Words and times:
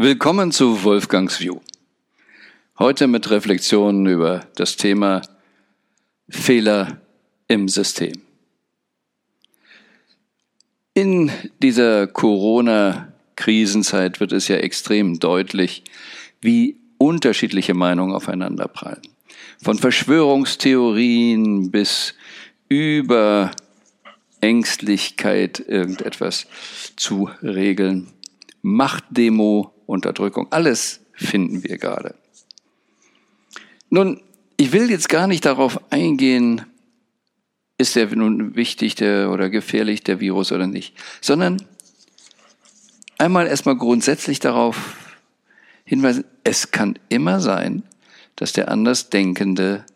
Willkommen 0.00 0.52
zu 0.52 0.84
Wolfgangs 0.84 1.40
View. 1.40 1.58
Heute 2.78 3.08
mit 3.08 3.30
Reflexionen 3.30 4.06
über 4.06 4.46
das 4.54 4.76
Thema 4.76 5.22
Fehler 6.28 7.00
im 7.48 7.68
System. 7.68 8.12
In 10.94 11.32
dieser 11.64 12.06
Corona-Krisenzeit 12.06 14.20
wird 14.20 14.30
es 14.30 14.46
ja 14.46 14.58
extrem 14.58 15.18
deutlich, 15.18 15.82
wie 16.40 16.76
unterschiedliche 16.98 17.74
Meinungen 17.74 18.14
aufeinanderprallen. 18.14 19.02
Von 19.60 19.78
Verschwörungstheorien 19.78 21.72
bis 21.72 22.14
über 22.68 23.50
Ängstlichkeit, 24.40 25.58
irgendetwas 25.58 26.46
zu 26.94 27.30
regeln. 27.42 28.12
Machtdemo, 28.62 29.74
Unterdrückung, 29.88 30.46
alles 30.50 31.00
finden 31.14 31.64
wir 31.64 31.78
gerade. 31.78 32.14
Nun, 33.90 34.20
ich 34.56 34.72
will 34.72 34.90
jetzt 34.90 35.08
gar 35.08 35.26
nicht 35.26 35.46
darauf 35.46 35.80
eingehen, 35.90 36.64
ist 37.78 37.96
der 37.96 38.14
nun 38.14 38.54
wichtig 38.54 38.96
der, 38.96 39.30
oder 39.30 39.48
gefährlich, 39.48 40.02
der 40.02 40.20
Virus 40.20 40.52
oder 40.52 40.66
nicht, 40.66 40.94
sondern 41.20 41.64
einmal 43.16 43.46
erstmal 43.46 43.76
grundsätzlich 43.76 44.40
darauf 44.40 44.96
hinweisen, 45.84 46.24
es 46.44 46.70
kann 46.70 46.98
immer 47.08 47.40
sein, 47.40 47.82
dass 48.36 48.52
der 48.52 48.70
Andersdenkende 48.70 49.86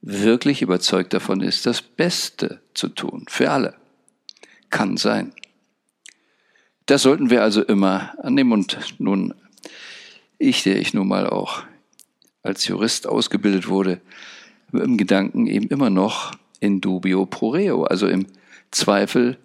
wirklich 0.00 0.60
überzeugt 0.60 1.14
davon 1.14 1.40
ist, 1.40 1.66
das 1.66 1.82
Beste 1.82 2.60
zu 2.74 2.88
tun, 2.88 3.26
für 3.28 3.50
alle. 3.50 3.74
Kann 4.70 4.96
sein. 4.96 5.32
Das 6.86 7.02
sollten 7.02 7.30
wir 7.30 7.42
also 7.42 7.62
immer 7.62 8.14
annehmen 8.22 8.52
und 8.52 8.78
nun, 8.98 9.34
ich, 10.38 10.62
der 10.62 10.78
ich 10.78 10.94
nun 10.94 11.08
mal 11.08 11.28
auch 11.28 11.62
als 12.42 12.66
Jurist 12.66 13.06
ausgebildet 13.06 13.68
wurde, 13.68 14.00
im 14.72 14.96
Gedanken 14.96 15.46
eben 15.46 15.68
immer 15.68 15.90
noch 15.90 16.32
in 16.60 16.80
dubio 16.80 17.26
pro 17.26 17.50
reo, 17.50 17.84
also 17.84 18.08
im 18.08 18.26
Zweifel 18.70 19.36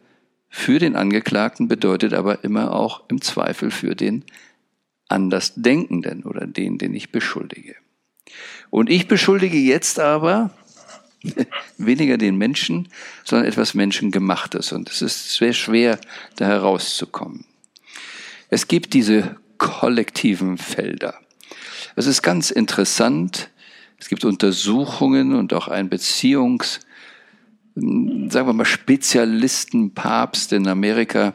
für 0.50 0.80
den 0.80 0.96
Angeklagten 0.96 1.68
bedeutet 1.68 2.14
aber 2.14 2.44
immer 2.44 2.74
auch 2.74 3.04
im 3.10 3.22
Zweifel 3.22 3.70
für 3.72 3.96
den 3.96 4.24
Andersdenkenden 5.10 6.24
oder 6.24 6.48
den, 6.48 6.78
den 6.78 6.94
ich 6.94 7.12
beschuldige. 7.12 7.76
Und 8.70 8.90
ich 8.90 9.08
beschuldige 9.08 9.58
jetzt 9.58 10.00
aber 10.00 10.52
weniger 11.78 12.18
den 12.18 12.38
Menschen, 12.38 12.90
sondern 13.24 13.48
etwas 13.48 13.74
Menschengemachtes. 13.74 14.72
Und 14.72 14.90
es 14.90 15.02
ist 15.02 15.36
sehr 15.36 15.54
schwer, 15.54 16.00
da 16.36 16.46
herauszukommen. 16.46 17.46
Es 18.50 18.68
gibt 18.68 18.94
diese 18.94 19.38
kollektiven 19.58 20.58
Felder. 20.58 21.16
Es 21.96 22.06
ist 22.06 22.22
ganz 22.22 22.52
interessant. 22.52 23.50
Es 23.98 24.08
gibt 24.10 24.24
Untersuchungen 24.24 25.36
und 25.36 25.54
auch 25.54 25.68
ein 25.68 25.90
Beziehungs, 25.90 26.82
sagen 27.76 28.30
wir 28.48 28.54
mal, 28.54 28.66
Spezialistenpapst 28.66 30.54
in 30.54 30.68
Amerika, 30.68 31.34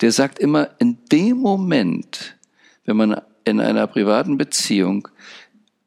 der 0.00 0.12
sagt 0.12 0.38
immer, 0.38 0.70
in 0.78 0.98
dem 1.12 1.38
Moment, 1.38 2.36
wenn 2.84 2.96
man 2.96 3.20
in 3.44 3.60
einer 3.60 3.86
privaten 3.86 4.38
Beziehung 4.38 5.08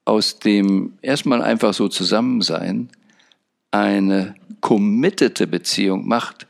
aus 0.05 0.39
dem 0.39 0.93
erstmal 1.01 1.41
einfach 1.41 1.73
so 1.73 1.87
Zusammensein 1.87 2.89
eine 3.73 4.35
committete 4.61 5.47
Beziehung 5.47 6.07
macht, 6.07 6.47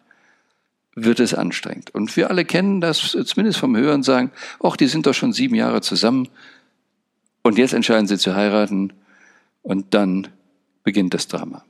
wird 0.96 1.20
es 1.20 1.34
anstrengend. 1.34 1.90
Und 1.96 2.16
wir 2.16 2.30
alle 2.30 2.46
kennen 2.46 2.82
das, 2.82 3.18
zumindest 3.26 3.58
vom 3.58 3.76
Hören 3.76 4.04
sagen, 4.04 4.32
ach, 4.62 4.76
die 4.76 4.88
sind 4.88 5.08
doch 5.08 5.14
schon 5.14 5.34
sieben 5.34 5.56
Jahre 5.56 5.82
zusammen 5.82 6.28
und 7.42 7.58
jetzt 7.58 7.74
entscheiden 7.74 8.08
sie 8.08 8.18
zu 8.18 8.36
heiraten 8.36 8.94
und 9.64 9.94
dann 9.94 10.28
beginnt 10.84 11.14
das 11.14 11.28
Drama. 11.28 11.64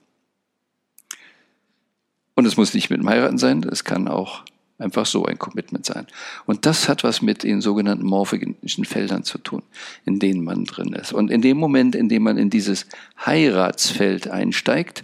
Und 2.36 2.46
es 2.46 2.58
muss 2.58 2.74
nicht 2.74 2.90
mit 2.90 3.00
dem 3.00 3.08
Heiraten 3.08 3.38
sein, 3.38 3.64
es 3.64 3.84
kann 3.84 4.08
auch 4.08 4.44
einfach 4.80 5.06
so 5.06 5.26
ein 5.26 5.38
Commitment 5.38 5.86
sein. 5.86 6.08
Und 6.46 6.66
das 6.66 6.90
hat 6.90 7.04
was 7.04 7.22
mit 7.22 7.44
den 7.44 7.62
sogenannten 7.62 8.06
morphischen 8.06 8.86
Feldern 8.86 9.24
zu 9.24 9.38
tun, 9.38 9.62
in 10.04 10.20
denen 10.20 10.44
man 10.44 10.66
drin 10.66 10.94
ist. 10.94 11.14
Und 11.14 11.32
in 11.32 11.42
dem 11.42 11.58
Moment, 11.58 11.96
in 11.96 12.10
dem 12.10 12.24
man 12.24 12.38
in 12.38 12.50
dieses 12.50 12.88
Heiratsfeld 13.24 14.28
einsteigt, 14.28 15.04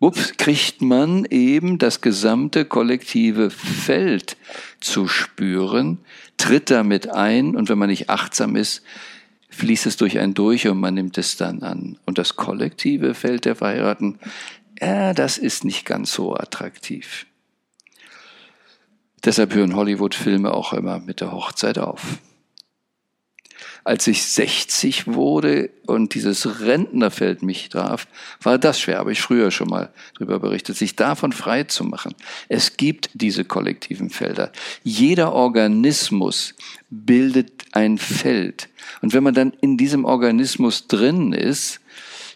ups, 0.00 0.36
kriegt 0.38 0.82
man 0.82 1.24
eben 1.26 1.78
das 1.78 2.00
gesamte 2.00 2.64
kollektive 2.64 3.50
Feld 3.50 4.36
zu 4.80 5.06
spüren, 5.06 5.98
tritt 6.36 6.70
damit 6.70 7.10
ein 7.10 7.54
und 7.54 7.68
wenn 7.68 7.78
man 7.78 7.90
nicht 7.90 8.10
achtsam 8.10 8.56
ist, 8.56 8.82
fließt 9.50 9.86
es 9.86 9.96
durch 9.96 10.18
einen 10.18 10.34
durch 10.34 10.66
und 10.68 10.80
man 10.80 10.94
nimmt 10.94 11.18
es 11.18 11.36
dann 11.36 11.62
an. 11.62 11.98
Und 12.06 12.18
das 12.18 12.36
kollektive 12.36 13.14
Feld 13.14 13.44
der 13.44 13.56
Verheirateten, 13.56 14.18
ja, 14.80 15.12
das 15.12 15.38
ist 15.38 15.64
nicht 15.64 15.84
ganz 15.84 16.12
so 16.12 16.34
attraktiv. 16.34 17.26
Deshalb 19.22 19.54
hören 19.54 19.76
Hollywood-Filme 19.76 20.52
auch 20.54 20.72
immer 20.72 20.98
mit 20.98 21.20
der 21.20 21.32
Hochzeit 21.32 21.78
auf. 21.78 22.18
Als 23.84 24.06
ich 24.06 24.22
60 24.24 25.06
wurde 25.06 25.70
und 25.86 26.14
dieses 26.14 26.60
Rentnerfeld 26.60 27.42
mich 27.42 27.68
traf, 27.70 28.06
war 28.42 28.58
das 28.58 28.80
schwer, 28.80 28.98
habe 28.98 29.12
ich 29.12 29.20
früher 29.20 29.50
schon 29.50 29.68
mal 29.68 29.90
darüber 30.14 30.38
berichtet, 30.38 30.76
sich 30.76 30.96
davon 30.96 31.32
frei 31.32 31.64
zu 31.64 31.84
machen. 31.84 32.14
Es 32.48 32.76
gibt 32.76 33.10
diese 33.14 33.44
kollektiven 33.44 34.10
Felder. 34.10 34.52
Jeder 34.82 35.32
Organismus 35.32 36.54
bildet 36.90 37.52
ein 37.72 37.98
Feld. 37.98 38.68
Und 39.00 39.14
wenn 39.14 39.22
man 39.22 39.34
dann 39.34 39.52
in 39.60 39.76
diesem 39.76 40.04
Organismus 40.04 40.86
drin 40.86 41.32
ist, 41.32 41.80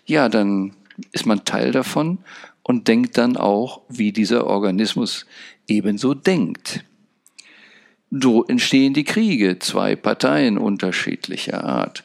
ja, 0.07 0.29
dann 0.29 0.75
ist 1.13 1.27
man 1.27 1.45
Teil 1.45 1.73
davon 1.73 2.19
und 2.63 2.89
denkt 2.89 3.19
dann 3.19 3.37
auch, 3.37 3.83
wie 3.89 4.13
dieser 4.13 4.47
Organismus 4.47 5.27
ebenso 5.67 6.15
denkt. 6.15 6.85
So 8.17 8.45
entstehen 8.45 8.95
die 8.95 9.03
Kriege, 9.03 9.59
zwei 9.59 9.97
Parteien 9.97 10.57
unterschiedlicher 10.57 11.65
Art. 11.65 12.05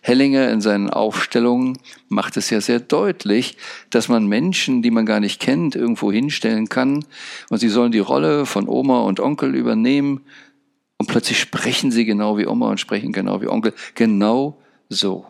Hellinger 0.00 0.50
in 0.50 0.62
seinen 0.62 0.88
Aufstellungen 0.88 1.78
macht 2.08 2.38
es 2.38 2.48
ja 2.48 2.62
sehr 2.62 2.80
deutlich, 2.80 3.58
dass 3.90 4.08
man 4.08 4.26
Menschen, 4.26 4.80
die 4.80 4.90
man 4.90 5.04
gar 5.04 5.20
nicht 5.20 5.38
kennt, 5.38 5.76
irgendwo 5.76 6.10
hinstellen 6.10 6.70
kann 6.70 7.04
und 7.50 7.58
sie 7.58 7.68
sollen 7.68 7.92
die 7.92 7.98
Rolle 7.98 8.46
von 8.46 8.68
Oma 8.68 9.00
und 9.00 9.20
Onkel 9.20 9.54
übernehmen 9.54 10.22
und 10.96 11.08
plötzlich 11.08 11.38
sprechen 11.38 11.90
sie 11.90 12.06
genau 12.06 12.38
wie 12.38 12.46
Oma 12.46 12.70
und 12.70 12.80
sprechen 12.80 13.12
genau 13.12 13.42
wie 13.42 13.48
Onkel. 13.48 13.74
Genau 13.94 14.58
so. 14.88 15.26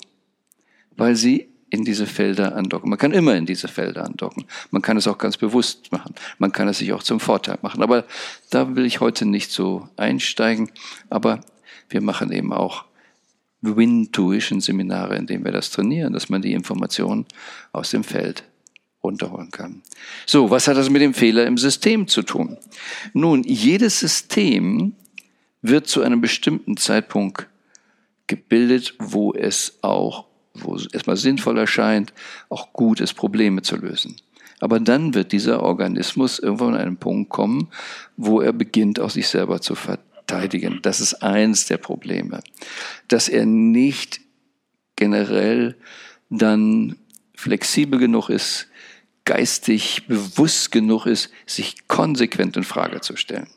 Weil 0.97 1.17
sie 1.17 1.49
in 1.71 1.85
diese 1.85 2.07
Felder 2.07 2.57
andocken. 2.57 2.91
Man 2.91 2.99
kann 2.99 3.13
immer 3.13 3.37
in 3.37 3.47
diese 3.47 3.69
Felder 3.69 4.05
andocken. 4.05 4.45
Man 4.71 4.83
kann 4.83 4.97
es 4.97 5.07
auch 5.07 5.19
ganz 5.19 5.37
bewusst 5.37 5.93
machen. 5.93 6.15
Man 6.39 6.53
kann 6.53 6.69
es 6.69 6.79
sich 6.79 6.93
auch 6.93 7.03
zum 7.03 7.21
Vorteil 7.21 7.59
machen. 7.63 7.83
Aber 7.83 8.05
da 8.51 8.75
will 8.75 8.85
ich 8.85 9.01
heute 9.01 9.25
nicht 9.25 9.51
so 9.51 9.89
einsteigen. 9.97 10.71
Aber 11.09 11.41
wir 11.89 12.01
machen 12.01 12.33
eben 12.33 12.53
auch 12.53 12.85
Win-Tuition-Seminare, 13.63 15.17
in 15.17 15.27
denen 15.27 15.45
wir 15.45 15.53
das 15.53 15.71
trainieren, 15.71 16.13
dass 16.13 16.29
man 16.29 16.43
die 16.43 16.53
Informationen 16.53 17.27
aus 17.73 17.91
dem 17.91 18.05
Feld 18.05 18.45
runterholen 19.03 19.51
kann. 19.51 19.83
So, 20.27 20.51
was 20.51 20.69
hat 20.69 20.77
das 20.77 20.91
mit 20.91 21.03
dem 21.03 21.15
Fehler 21.15 21.47
im 21.47 21.57
System 21.57 22.09
zu 22.09 22.23
tun? 22.23 22.59
Nun, 23.13 23.45
jedes 23.45 24.01
System 24.01 24.95
wird 25.63 25.87
zu 25.87 26.03
einem 26.03 26.21
bestimmten 26.21 26.77
Zeitpunkt 26.77 27.47
gebildet, 28.27 28.95
wo 28.99 29.33
es 29.35 29.79
auch 29.83 30.30
wo 30.55 30.75
es 30.75 30.87
erstmal 30.87 31.17
sinnvoll 31.17 31.59
erscheint, 31.59 32.13
auch 32.49 32.73
gut 32.73 33.01
ist, 33.01 33.15
Probleme 33.15 33.63
zu 33.63 33.77
lösen. 33.77 34.17
Aber 34.61 34.79
dann 34.79 35.15
wird 35.15 35.33
dieser 35.33 35.63
Organismus 35.63 36.39
irgendwann 36.39 36.75
an 36.75 36.81
einen 36.81 36.97
Punkt 36.97 37.31
kommen, 37.31 37.69
wo 38.17 38.41
er 38.41 38.53
beginnt, 38.53 39.01
auch 39.01 39.11
sich 39.11 39.29
selber 39.29 39.61
zu 39.61 39.75
verteidigen. 39.75 40.81
Das 40.83 41.01
ist 41.01 41.23
eins 41.23 41.67
der 41.67 41.79
Probleme. 41.79 42.41
Dass 43.09 43.29
er 43.29 43.47
nicht 43.47 44.21
generell 44.97 45.77
dann 46.29 46.97
flexibel 47.35 47.99
genug 47.99 48.29
ist, 48.29 48.69
geistig 49.25 50.07
bewusst 50.07 50.73
genug 50.73 51.07
ist, 51.07 51.31
sich 51.47 51.89
konsequent 51.89 52.57
in 52.57 52.65
Frage 52.65 53.01
zu 53.01 53.17
stellen. 53.17 53.49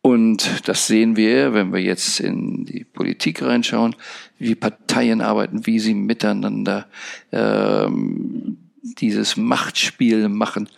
Und 0.00 0.68
das 0.68 0.86
sehen 0.86 1.16
wir, 1.16 1.54
wenn 1.54 1.72
wir 1.72 1.80
jetzt 1.80 2.20
in 2.20 2.64
die 2.64 2.84
Politik 2.84 3.42
reinschauen, 3.42 3.96
wie 4.38 4.54
Parteien 4.54 5.20
arbeiten, 5.20 5.66
wie 5.66 5.80
sie 5.80 5.94
miteinander 5.94 6.86
ähm, 7.32 8.58
dieses 8.82 9.36
Machtspiel 9.36 10.28
machen. 10.28 10.68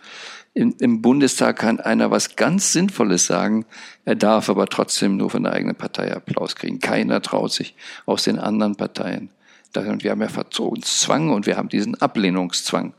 Im, 0.53 0.75
Im 0.79 1.01
Bundestag 1.01 1.59
kann 1.59 1.79
einer 1.79 2.11
was 2.11 2.35
ganz 2.35 2.73
Sinnvolles 2.73 3.25
sagen, 3.25 3.65
er 4.03 4.15
darf 4.15 4.49
aber 4.49 4.67
trotzdem 4.67 5.17
nur 5.17 5.29
von 5.29 5.43
der 5.43 5.53
eigenen 5.53 5.75
Partei 5.75 6.13
Applaus 6.13 6.55
kriegen. 6.55 6.79
Keiner 6.79 7.21
traut 7.21 7.53
sich 7.53 7.75
aus 8.05 8.23
den 8.23 8.37
anderen 8.37 8.75
Parteien. 8.75 9.29
Und 9.73 10.03
wir 10.03 10.11
haben 10.11 10.21
ja 10.21 10.27
Vertrauenszwang 10.27 11.29
und 11.29 11.45
wir 11.45 11.55
haben 11.55 11.69
diesen 11.69 11.95
Ablehnungszwang. 12.01 12.93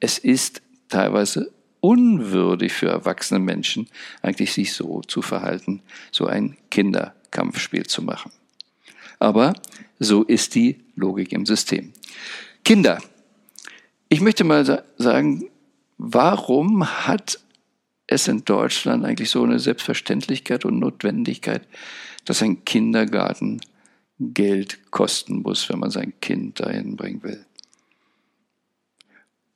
Es 0.00 0.18
ist 0.18 0.62
teilweise 0.88 1.52
unwürdig 1.80 2.72
für 2.72 2.88
erwachsene 2.88 3.40
Menschen, 3.40 3.88
eigentlich 4.22 4.52
sich 4.52 4.72
so 4.72 5.02
zu 5.02 5.22
verhalten, 5.22 5.82
so 6.10 6.26
ein 6.26 6.56
Kinder 6.70 7.14
Kampfspiel 7.30 7.86
zu 7.86 8.02
machen. 8.02 8.32
Aber 9.18 9.54
so 9.98 10.22
ist 10.22 10.54
die 10.54 10.80
Logik 10.96 11.32
im 11.32 11.46
System. 11.46 11.92
Kinder. 12.64 13.00
Ich 14.08 14.20
möchte 14.20 14.44
mal 14.44 14.84
sagen, 14.96 15.50
warum 15.98 17.06
hat 17.06 17.40
es 18.06 18.26
in 18.26 18.44
Deutschland 18.44 19.04
eigentlich 19.04 19.30
so 19.30 19.42
eine 19.42 19.58
Selbstverständlichkeit 19.58 20.64
und 20.64 20.78
Notwendigkeit, 20.78 21.62
dass 22.24 22.42
ein 22.42 22.64
Kindergarten 22.64 23.60
Geld 24.18 24.90
kosten 24.90 25.42
muss, 25.42 25.68
wenn 25.68 25.78
man 25.78 25.90
sein 25.90 26.14
Kind 26.20 26.58
dahin 26.60 26.96
bringen 26.96 27.22
will. 27.22 27.44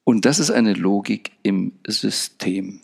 Und 0.04 0.24
das 0.24 0.38
ist 0.38 0.50
eine 0.50 0.74
Logik 0.74 1.32
im 1.42 1.72
System. 1.86 2.80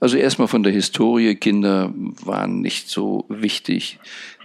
Also 0.00 0.16
erstmal 0.16 0.48
von 0.48 0.62
der 0.62 0.72
Historie, 0.72 1.34
Kinder 1.34 1.92
waren 1.94 2.60
nicht 2.60 2.88
so 2.88 3.24
wichtig 3.28 3.98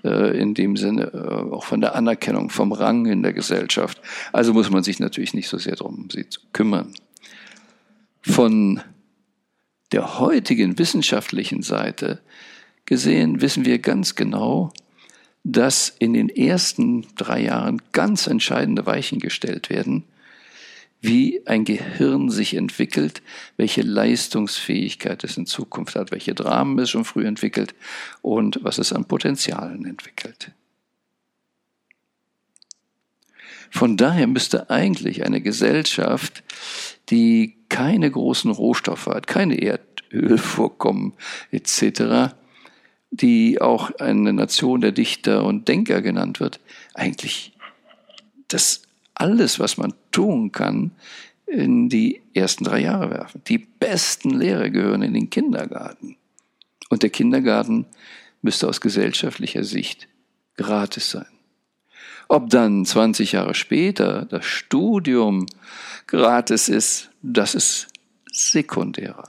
äh, 0.04 0.40
in 0.40 0.54
dem 0.54 0.78
Sinne, 0.78 1.12
äh, 1.14 1.54
auch 1.54 1.66
von 1.66 1.82
der 1.82 1.96
Anerkennung, 1.96 2.50
vom 2.50 2.72
Rang 2.72 3.06
in 3.08 3.24
der 3.24 3.34
Gesellschaft. 3.34 4.00
Also 4.32 4.54
muss 4.54 4.70
man 4.70 4.84
sich 4.84 5.00
natürlich 5.00 5.34
nicht 5.34 5.50
so 5.50 5.58
sehr 5.58 5.76
darum, 5.76 6.08
sie 6.12 6.30
zu 6.30 6.40
kümmern. 6.54 6.94
Von 8.22 8.82
der 9.92 10.20
heutigen 10.20 10.78
wissenschaftlichen 10.78 11.62
Seite 11.62 12.22
gesehen 12.86 13.42
wissen 13.42 13.66
wir 13.66 13.80
ganz 13.80 14.16
genau, 14.16 14.72
dass 15.44 15.90
in 16.00 16.14
den 16.14 16.30
ersten 16.30 17.06
drei 17.16 17.42
Jahren 17.42 17.82
ganz 17.92 18.28
entscheidende 18.28 18.86
Weichen 18.86 19.20
gestellt 19.20 19.70
werden, 19.70 20.04
wie 21.02 21.42
ein 21.48 21.64
Gehirn 21.64 22.30
sich 22.30 22.56
entwickelt, 22.56 23.22
welche 23.58 23.82
Leistungsfähigkeit 23.82 25.24
es 25.24 25.38
in 25.38 25.46
Zukunft 25.46 25.96
hat, 25.96 26.12
welche 26.12 26.36
Dramen 26.36 26.78
es 26.80 26.90
schon 26.90 27.06
früh 27.06 27.26
entwickelt 27.26 27.74
und 28.22 28.60
was 28.64 28.78
es 28.78 28.92
an 28.92 29.06
Potenzialen 29.06 29.86
entwickelt. 29.86 30.52
Von 33.72 33.98
daher 33.98 34.28
müsste 34.28 34.70
eigentlich 34.70 35.24
eine 35.24 35.42
Gesellschaft, 35.42 36.44
die 37.10 37.56
keine 37.70 38.10
großen 38.10 38.52
Rohstoffe 38.52 39.08
hat, 39.08 39.28
keine 39.28 39.62
Erdölvorkommen 39.62 41.14
etc., 41.52 42.34
die 43.12 43.60
auch 43.60 43.92
eine 44.00 44.34
Nation 44.34 44.82
der 44.82 44.92
Dichter 44.92 45.44
und 45.44 45.68
Denker 45.68 46.02
genannt 46.02 46.40
wird, 46.40 46.60
eigentlich 46.94 47.54
das 48.48 48.84
alles, 49.20 49.60
was 49.60 49.78
man 49.78 49.94
tun 50.12 50.52
kann, 50.52 50.92
in 51.46 51.90
die 51.90 52.22
ersten 52.34 52.64
drei 52.64 52.80
Jahre 52.82 53.12
werfen. 53.12 53.42
Die 53.48 53.58
besten 53.58 54.32
Lehrer 54.32 54.70
gehören 54.70 55.02
in 55.02 55.14
den 55.14 55.30
Kindergarten. 55.30 56.18
Und 56.90 57.04
der 57.04 57.10
Kindergarten 57.10 57.86
müsste 58.42 58.68
aus 58.68 58.82
gesellschaftlicher 58.82 59.64
Sicht 59.64 60.08
gratis 60.58 61.12
sein. 61.12 61.28
Ob 62.28 62.50
dann 62.50 62.86
20 62.86 63.32
Jahre 63.32 63.56
später 63.56 64.26
das 64.26 64.46
Studium 64.46 65.48
gratis 66.06 66.70
ist, 66.70 67.10
das 67.22 67.56
ist 67.56 67.88
sekundärer. 68.32 69.28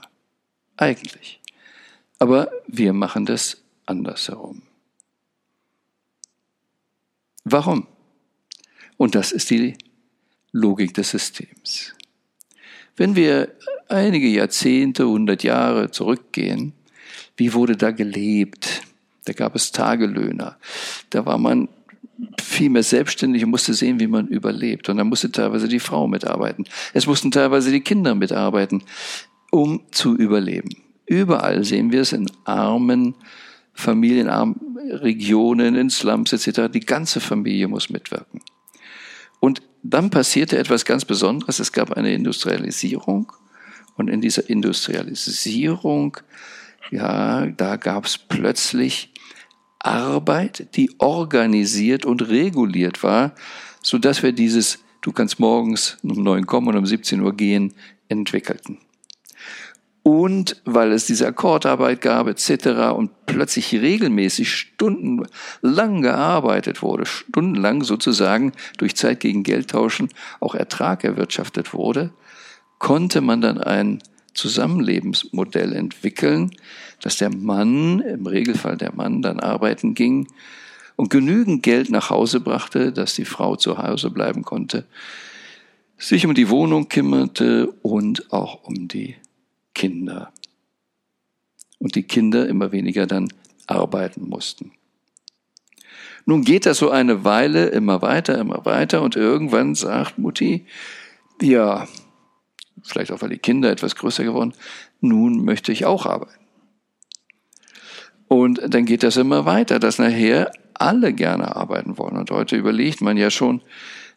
Eigentlich. 0.77 1.41
Aber 2.19 2.51
wir 2.67 2.93
machen 2.93 3.25
das 3.25 3.57
andersherum. 3.87 4.61
Warum? 7.43 7.87
Und 9.01 9.15
das 9.15 9.31
ist 9.31 9.49
die 9.49 9.73
Logik 10.51 10.93
des 10.93 11.09
Systems. 11.09 11.95
Wenn 12.95 13.15
wir 13.15 13.51
einige 13.89 14.27
Jahrzehnte, 14.27 15.07
hundert 15.07 15.41
Jahre 15.41 15.89
zurückgehen, 15.89 16.73
wie 17.35 17.55
wurde 17.55 17.75
da 17.75 17.89
gelebt? 17.89 18.83
Da 19.25 19.33
gab 19.33 19.55
es 19.55 19.71
Tagelöhner. 19.71 20.59
Da 21.09 21.25
war 21.25 21.39
man 21.39 21.67
viel 22.39 22.69
mehr 22.69 22.83
selbstständig 22.83 23.43
und 23.43 23.49
musste 23.49 23.73
sehen, 23.73 23.99
wie 23.99 24.05
man 24.05 24.27
überlebt. 24.27 24.87
Und 24.87 24.97
da 24.97 25.03
musste 25.03 25.31
teilweise 25.31 25.67
die 25.67 25.79
Frau 25.79 26.05
mitarbeiten. 26.05 26.65
Es 26.93 27.07
mussten 27.07 27.31
teilweise 27.31 27.71
die 27.71 27.81
Kinder 27.81 28.13
mitarbeiten, 28.13 28.83
um 29.49 29.81
zu 29.89 30.15
überleben. 30.15 30.75
Überall 31.07 31.63
sehen 31.63 31.91
wir 31.91 32.01
es 32.01 32.13
in 32.13 32.29
armen 32.43 33.15
familienarmen 33.73 34.77
Regionen, 34.91 35.73
in 35.73 35.89
Slums 35.89 36.33
etc. 36.33 36.71
Die 36.71 36.81
ganze 36.81 37.19
Familie 37.19 37.67
muss 37.67 37.89
mitwirken. 37.89 38.41
Und 39.41 39.61
dann 39.83 40.11
passierte 40.11 40.57
etwas 40.57 40.85
ganz 40.85 41.03
Besonderes. 41.03 41.59
Es 41.59 41.73
gab 41.73 41.91
eine 41.91 42.13
Industrialisierung. 42.13 43.33
Und 43.97 44.07
in 44.07 44.21
dieser 44.21 44.49
Industrialisierung, 44.49 46.17
ja, 46.91 47.47
da 47.47 47.75
gab 47.75 48.05
es 48.05 48.17
plötzlich 48.17 49.11
Arbeit, 49.79 50.75
die 50.75 50.91
organisiert 50.99 52.05
und 52.05 52.29
reguliert 52.29 53.03
war, 53.03 53.33
so 53.81 53.97
dass 53.97 54.21
wir 54.21 54.31
dieses, 54.31 54.79
du 55.01 55.11
kannst 55.11 55.39
morgens 55.39 55.97
um 56.03 56.21
neun 56.21 56.45
kommen 56.45 56.67
und 56.69 56.77
um 56.77 56.85
17 56.85 57.19
Uhr 57.19 57.35
gehen, 57.35 57.73
entwickelten 58.07 58.77
und 60.03 60.61
weil 60.65 60.91
es 60.91 61.05
diese 61.05 61.27
Akkordarbeit 61.27 62.01
gab 62.01 62.27
etc. 62.27 62.95
und 62.95 63.11
plötzlich 63.27 63.73
regelmäßig 63.73 64.51
stundenlang 64.51 66.01
gearbeitet 66.01 66.81
wurde, 66.81 67.05
stundenlang 67.05 67.83
sozusagen 67.83 68.51
durch 68.77 68.95
Zeit 68.95 69.19
gegen 69.19 69.43
Geld 69.43 69.69
tauschen 69.69 70.09
auch 70.39 70.55
Ertrag 70.55 71.03
erwirtschaftet 71.03 71.73
wurde, 71.73 72.11
konnte 72.79 73.21
man 73.21 73.41
dann 73.41 73.59
ein 73.59 74.01
Zusammenlebensmodell 74.33 75.73
entwickeln, 75.73 76.51
dass 77.01 77.17
der 77.17 77.29
Mann, 77.29 77.99
im 77.99 78.25
Regelfall 78.25 78.77
der 78.77 78.95
Mann, 78.95 79.21
dann 79.21 79.39
arbeiten 79.39 79.93
ging 79.93 80.27
und 80.95 81.09
genügend 81.09 81.63
Geld 81.63 81.89
nach 81.89 82.09
Hause 82.09 82.39
brachte, 82.39 82.91
dass 82.91 83.13
die 83.13 83.25
Frau 83.25 83.55
zu 83.55 83.77
Hause 83.77 84.09
bleiben 84.09 84.43
konnte, 84.43 84.85
sich 85.97 86.25
um 86.25 86.33
die 86.33 86.49
Wohnung 86.49 86.89
kümmerte 86.89 87.67
und 87.81 88.31
auch 88.31 88.63
um 88.63 88.87
die 88.87 89.15
Kinder. 89.73 90.31
Und 91.79 91.95
die 91.95 92.03
Kinder 92.03 92.47
immer 92.47 92.71
weniger 92.71 93.07
dann 93.07 93.29
arbeiten 93.67 94.27
mussten. 94.29 94.71
Nun 96.25 96.43
geht 96.43 96.65
das 96.65 96.77
so 96.77 96.89
eine 96.91 97.23
Weile 97.23 97.67
immer 97.67 98.01
weiter, 98.01 98.37
immer 98.37 98.65
weiter 98.65 99.01
und 99.01 99.15
irgendwann 99.15 99.73
sagt 99.75 100.19
Mutti, 100.19 100.65
ja, 101.41 101.87
vielleicht 102.83 103.11
auch 103.11 103.21
weil 103.21 103.29
die 103.29 103.39
Kinder 103.39 103.71
etwas 103.71 103.95
größer 103.95 104.23
geworden, 104.23 104.53
nun 104.99 105.43
möchte 105.43 105.71
ich 105.71 105.85
auch 105.85 106.05
arbeiten. 106.05 106.45
Und 108.27 108.61
dann 108.65 108.85
geht 108.85 109.03
das 109.03 109.17
immer 109.17 109.45
weiter, 109.45 109.79
dass 109.79 109.99
nachher 109.99 110.51
alle 110.73 111.13
gerne 111.13 111.55
arbeiten 111.55 111.97
wollen. 111.97 112.17
Und 112.17 112.31
heute 112.31 112.55
überlegt 112.55 113.01
man 113.01 113.17
ja 113.17 113.29
schon, 113.29 113.61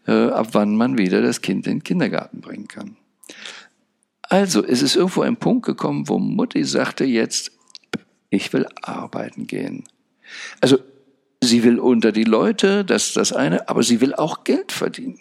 äh, 0.07 0.29
ab 0.29 0.49
wann 0.53 0.77
man 0.77 0.99
wieder 0.99 1.21
das 1.21 1.41
Kind 1.41 1.67
in 1.67 1.79
den 1.79 1.85
Kindergarten 1.85 2.41
bringen 2.41 2.69
kann. 2.69 2.97
Also, 4.35 4.65
es 4.65 4.83
ist 4.83 4.97
irgendwo 4.97 5.23
ein 5.23 5.37
Punkt 5.37 5.65
gekommen, 5.65 6.09
wo 6.09 6.19
Mutti 6.19 6.65
sagte 6.65 7.05
jetzt, 7.05 7.53
ich 8.31 8.53
will 8.53 8.67
arbeiten 8.83 9.47
gehen. 9.47 9.85
Also, 10.61 10.81
sie 11.41 11.63
will 11.63 11.79
unter 11.79 12.11
die 12.11 12.25
Leute, 12.25 12.85
das 12.85 13.07
ist 13.07 13.17
das 13.17 13.33
eine, 13.33 13.69
aber 13.69 13.85
sie 13.85 14.01
will 14.01 14.13
auch 14.13 14.43
Geld 14.43 14.73
verdienen. 14.73 15.21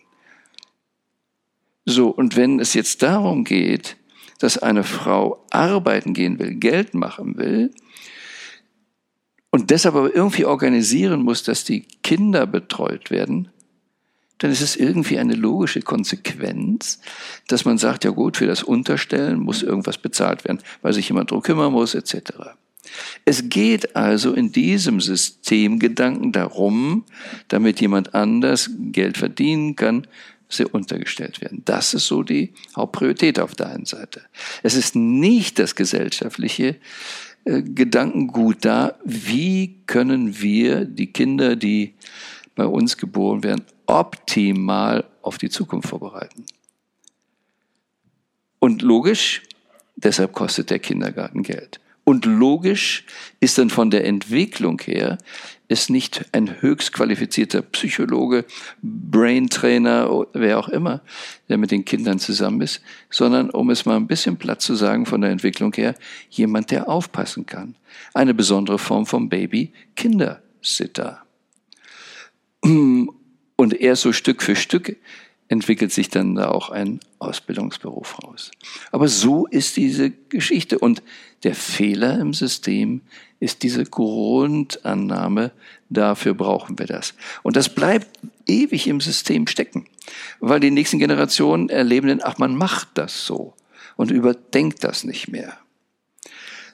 So, 1.85 2.09
und 2.09 2.35
wenn 2.35 2.59
es 2.59 2.73
jetzt 2.73 3.03
darum 3.03 3.43
geht, 3.43 3.97
dass 4.39 4.57
eine 4.57 4.83
Frau 4.83 5.45
arbeiten 5.51 6.15
gehen 6.15 6.39
will, 6.39 6.55
Geld 6.55 6.95
machen 6.95 7.37
will, 7.37 7.69
und 9.51 9.69
deshalb 9.69 9.93
aber 9.93 10.15
irgendwie 10.15 10.45
organisieren 10.45 11.21
muss, 11.21 11.43
dass 11.43 11.63
die 11.63 11.81
Kinder 12.01 12.47
betreut 12.47 13.11
werden, 13.11 13.52
dann 14.39 14.51
ist 14.51 14.61
es 14.61 14.75
irgendwie 14.75 15.19
eine 15.19 15.35
logische 15.35 15.81
Konsequenz, 15.81 16.99
dass 17.47 17.65
man 17.65 17.77
sagt, 17.77 18.03
ja 18.03 18.11
gut, 18.11 18.37
für 18.37 18.47
das 18.47 18.63
Unterstellen 18.63 19.39
muss 19.39 19.63
irgendwas 19.63 19.97
bezahlt 19.97 20.43
werden, 20.43 20.59
weil 20.81 20.93
sich 20.93 21.07
jemand 21.07 21.31
drum 21.31 21.41
kümmern 21.41 21.71
muss, 21.71 21.95
etc. 21.95 22.31
Es 23.25 23.49
geht 23.49 23.95
also 23.95 24.33
in 24.33 24.51
diesem 24.51 24.99
Systemgedanken 24.99 26.31
darum, 26.31 27.05
damit 27.47 27.79
jemand 27.79 28.13
anders 28.13 28.69
Geld 28.77 29.17
verdienen 29.17 29.75
kann, 29.75 30.07
sie 30.49 30.65
untergestellt 30.65 31.41
werden. 31.41 31.63
Das 31.65 31.93
ist 31.93 32.07
so 32.07 32.23
die 32.23 32.53
Hauptpriorität 32.75 33.39
auf 33.39 33.55
der 33.55 33.69
einen 33.69 33.85
Seite. 33.85 34.21
Es 34.61 34.75
ist 34.75 34.95
nicht 34.95 35.57
das 35.57 35.75
gesellschaftliche 35.75 36.75
äh, 37.45 37.61
Gedankengut 37.61 38.57
da, 38.61 38.95
wie 39.03 39.79
können 39.87 40.41
wir 40.41 40.85
die 40.85 41.11
Kinder, 41.11 41.55
die 41.55 41.95
bei 42.55 42.65
uns 42.65 42.97
geboren 42.97 43.43
werden, 43.43 43.63
optimal 43.85 45.05
auf 45.21 45.37
die 45.37 45.49
Zukunft 45.49 45.89
vorbereiten. 45.89 46.45
Und 48.59 48.81
logisch, 48.81 49.43
deshalb 49.95 50.33
kostet 50.33 50.69
der 50.69 50.79
Kindergarten 50.79 51.43
Geld. 51.43 51.79
Und 52.05 52.25
logisch 52.25 53.05
ist 53.39 53.57
dann 53.57 53.69
von 53.69 53.89
der 53.89 54.05
Entwicklung 54.05 54.79
her 54.81 55.17
ist 55.69 55.89
nicht 55.89 56.25
ein 56.33 56.61
höchst 56.61 56.91
qualifizierter 56.91 57.61
Psychologe, 57.61 58.45
Braintrainer, 58.81 60.27
wer 60.33 60.59
auch 60.59 60.67
immer, 60.69 61.01
der 61.49 61.57
mit 61.57 61.71
den 61.71 61.85
Kindern 61.85 62.19
zusammen 62.19 62.61
ist, 62.61 62.81
sondern, 63.09 63.49
um 63.49 63.69
es 63.69 63.85
mal 63.85 63.95
ein 63.95 64.07
bisschen 64.07 64.37
platt 64.37 64.61
zu 64.61 64.75
sagen, 64.75 65.05
von 65.05 65.21
der 65.21 65.31
Entwicklung 65.31 65.73
her, 65.73 65.95
jemand, 66.29 66.71
der 66.71 66.89
aufpassen 66.89 67.45
kann. 67.45 67.75
Eine 68.13 68.33
besondere 68.33 68.79
Form 68.79 69.05
vom 69.05 69.29
Baby, 69.29 69.71
Kindersitter. 69.95 71.23
Und 73.55 73.79
erst 73.79 74.01
so 74.01 74.13
Stück 74.13 74.41
für 74.41 74.55
Stück 74.55 74.97
entwickelt 75.47 75.91
sich 75.91 76.09
dann 76.09 76.35
da 76.35 76.49
auch 76.49 76.69
ein 76.69 76.99
Ausbildungsberuf 77.19 78.23
raus. 78.23 78.51
Aber 78.91 79.07
so 79.07 79.45
ist 79.45 79.77
diese 79.77 80.09
Geschichte. 80.09 80.79
Und 80.79 81.03
der 81.43 81.53
Fehler 81.53 82.19
im 82.19 82.33
System 82.33 83.01
ist 83.39 83.63
diese 83.63 83.83
Grundannahme, 83.83 85.51
dafür 85.89 86.33
brauchen 86.33 86.79
wir 86.79 86.87
das. 86.87 87.13
Und 87.43 87.55
das 87.55 87.69
bleibt 87.69 88.19
ewig 88.47 88.87
im 88.87 89.01
System 89.01 89.47
stecken, 89.47 89.85
weil 90.39 90.59
die 90.59 90.71
nächsten 90.71 90.99
Generationen 90.99 91.69
erleben 91.69 92.07
dann, 92.07 92.21
ach, 92.23 92.37
man 92.37 92.55
macht 92.55 92.89
das 92.95 93.25
so 93.25 93.53
und 93.95 94.11
überdenkt 94.11 94.83
das 94.83 95.03
nicht 95.03 95.27
mehr. 95.27 95.57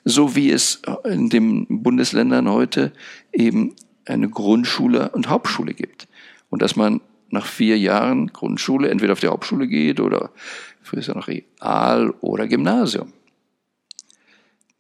So 0.06 0.36
wie 0.36 0.52
es 0.52 0.82
in 1.04 1.30
den 1.30 1.66
Bundesländern 1.84 2.50
heute 2.50 2.94
eben 3.34 3.76
eine 4.06 4.30
Grundschule 4.30 5.10
und 5.10 5.28
Hauptschule 5.28 5.74
gibt. 5.74 6.08
Und 6.50 6.62
dass 6.62 6.76
man 6.76 7.02
nach 7.30 7.46
vier 7.46 7.78
Jahren 7.78 8.28
Grundschule 8.28 8.90
entweder 8.90 9.14
auf 9.14 9.20
die 9.20 9.28
Hauptschule 9.28 9.68
geht 9.68 10.00
oder 10.00 10.32
früher 10.82 11.16
noch 11.16 11.28
Real 11.28 12.12
oder 12.22 12.48
Gymnasium. 12.48 13.14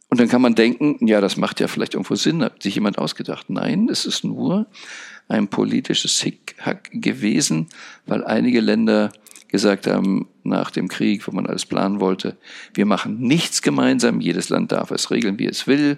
Und 0.09 0.19
dann 0.19 0.27
kann 0.27 0.41
man 0.41 0.55
denken, 0.55 1.05
ja, 1.05 1.21
das 1.21 1.37
macht 1.37 1.59
ja 1.59 1.67
vielleicht 1.67 1.93
irgendwo 1.93 2.15
Sinn, 2.15 2.43
hat 2.43 2.63
sich 2.63 2.75
jemand 2.75 2.97
ausgedacht. 2.97 3.49
Nein, 3.49 3.89
es 3.89 4.07
ist 4.07 4.23
nur 4.23 4.65
ein 5.27 5.47
politisches 5.47 6.19
Hickhack 6.21 6.89
gewesen, 6.91 7.67
weil 8.07 8.23
einige 8.23 8.59
Länder 8.59 9.11
gesagt 9.49 9.85
haben, 9.85 10.27
nach 10.49 10.71
dem 10.71 10.87
Krieg, 10.87 11.25
wo 11.27 11.31
man 11.31 11.45
alles 11.45 11.65
planen 11.65 11.99
wollte, 11.99 12.35
wir 12.73 12.85
machen 12.85 13.19
nichts 13.19 13.61
gemeinsam, 13.61 14.19
jedes 14.19 14.49
Land 14.49 14.71
darf 14.71 14.91
es 14.91 15.11
regeln, 15.11 15.39
wie 15.39 15.47
es 15.47 15.67
will. 15.67 15.97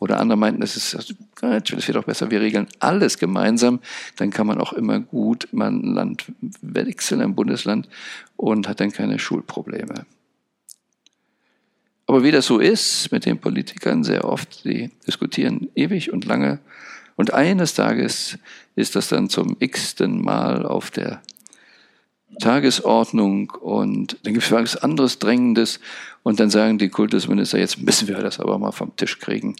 Oder 0.00 0.18
andere 0.18 0.36
meinten, 0.36 0.62
es 0.62 0.76
ist, 0.76 0.94
es 0.94 1.14
wird 1.40 1.94
doch 1.94 2.04
besser, 2.04 2.30
wir 2.30 2.40
regeln 2.40 2.66
alles 2.80 3.18
gemeinsam, 3.18 3.80
dann 4.16 4.30
kann 4.30 4.46
man 4.46 4.60
auch 4.60 4.72
immer 4.72 4.98
gut 4.98 5.48
ein 5.52 5.94
Land 5.94 6.24
wechseln, 6.62 7.20
ein 7.20 7.34
Bundesland 7.34 7.88
und 8.36 8.66
hat 8.66 8.80
dann 8.80 8.92
keine 8.92 9.18
Schulprobleme. 9.18 10.06
Aber 12.06 12.24
wie 12.24 12.32
das 12.32 12.46
so 12.46 12.58
ist 12.58 13.12
mit 13.12 13.24
den 13.24 13.38
Politikern, 13.38 14.02
sehr 14.02 14.24
oft, 14.24 14.64
die 14.64 14.90
diskutieren 15.06 15.68
ewig 15.76 16.12
und 16.12 16.24
lange. 16.24 16.58
Und 17.14 17.34
eines 17.34 17.74
Tages 17.74 18.36
ist 18.74 18.96
das 18.96 19.08
dann 19.08 19.28
zum 19.28 19.56
x-ten 19.60 20.20
Mal 20.20 20.66
auf 20.66 20.90
der 20.90 21.22
Tagesordnung 22.38 23.50
und 23.50 24.18
dann 24.22 24.34
gibt 24.34 24.44
es 24.44 24.52
was 24.52 24.76
anderes 24.76 25.18
Drängendes 25.18 25.80
und 26.22 26.40
dann 26.40 26.50
sagen 26.50 26.78
die 26.78 26.88
Kultusminister, 26.88 27.58
jetzt 27.58 27.78
müssen 27.78 28.08
wir 28.08 28.18
das 28.18 28.40
aber 28.40 28.58
mal 28.58 28.72
vom 28.72 28.94
Tisch 28.96 29.18
kriegen. 29.18 29.56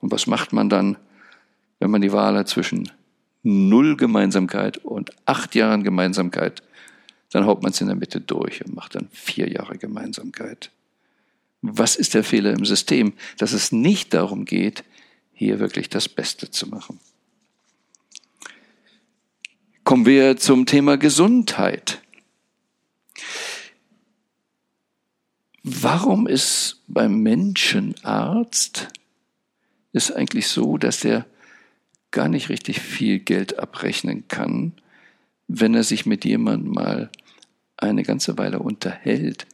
Und 0.00 0.10
was 0.12 0.26
macht 0.26 0.52
man 0.52 0.68
dann, 0.68 0.96
wenn 1.78 1.90
man 1.90 2.00
die 2.00 2.12
Wahl 2.12 2.36
hat 2.36 2.48
zwischen 2.48 2.90
null 3.42 3.96
Gemeinsamkeit 3.96 4.78
und 4.78 5.10
acht 5.26 5.54
Jahren 5.54 5.84
Gemeinsamkeit? 5.84 6.62
Dann 7.30 7.46
haut 7.46 7.62
man 7.62 7.72
es 7.72 7.80
in 7.80 7.88
der 7.88 7.96
Mitte 7.96 8.20
durch 8.20 8.64
und 8.64 8.74
macht 8.74 8.94
dann 8.94 9.08
vier 9.12 9.50
Jahre 9.50 9.76
Gemeinsamkeit. 9.76 10.70
Was 11.62 11.96
ist 11.96 12.14
der 12.14 12.24
Fehler 12.24 12.52
im 12.52 12.64
System? 12.64 13.14
Dass 13.38 13.52
es 13.52 13.72
nicht 13.72 14.14
darum 14.14 14.44
geht, 14.44 14.84
hier 15.32 15.58
wirklich 15.58 15.88
das 15.88 16.08
Beste 16.08 16.50
zu 16.50 16.68
machen. 16.68 17.00
Kommen 19.82 20.06
wir 20.06 20.36
zum 20.36 20.66
Thema 20.66 20.96
Gesundheit. 20.96 22.00
Warum 25.66 26.26
ist 26.26 26.82
beim 26.88 27.22
Menschenarzt 27.22 28.88
es 29.94 30.12
eigentlich 30.12 30.48
so, 30.48 30.76
dass 30.76 31.02
er 31.06 31.24
gar 32.10 32.28
nicht 32.28 32.50
richtig 32.50 32.80
viel 32.80 33.18
Geld 33.18 33.58
abrechnen 33.58 34.28
kann, 34.28 34.74
wenn 35.48 35.72
er 35.72 35.82
sich 35.82 36.04
mit 36.04 36.26
jemandem 36.26 36.70
mal 36.70 37.10
eine 37.78 38.02
ganze 38.02 38.36
Weile 38.36 38.58
unterhält? 38.58 39.46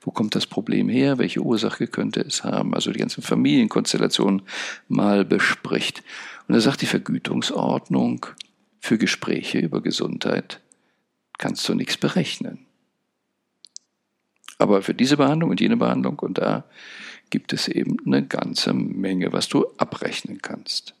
Wo 0.00 0.12
kommt 0.12 0.36
das 0.36 0.46
Problem 0.46 0.88
her? 0.88 1.18
Welche 1.18 1.40
Ursache 1.40 1.88
könnte 1.88 2.20
es 2.20 2.44
haben? 2.44 2.72
Also 2.72 2.92
die 2.92 3.00
ganzen 3.00 3.24
Familienkonstellationen 3.24 4.42
mal 4.86 5.24
bespricht. 5.24 6.04
Und 6.46 6.54
er 6.54 6.60
sagt, 6.60 6.82
die 6.82 6.86
Vergütungsordnung 6.86 8.26
für 8.78 8.96
Gespräche 8.96 9.58
über 9.58 9.82
Gesundheit 9.82 10.60
kannst 11.36 11.68
du 11.68 11.74
nichts 11.74 11.96
berechnen. 11.96 12.67
Aber 14.58 14.82
für 14.82 14.94
diese 14.94 15.16
Behandlung 15.16 15.50
und 15.50 15.60
jene 15.60 15.76
Behandlung 15.76 16.18
und 16.18 16.38
da 16.38 16.64
gibt 17.30 17.52
es 17.52 17.68
eben 17.68 17.96
eine 18.06 18.26
ganze 18.26 18.72
Menge, 18.72 19.32
was 19.32 19.48
du 19.48 19.66
abrechnen 19.76 20.42
kannst. 20.42 20.94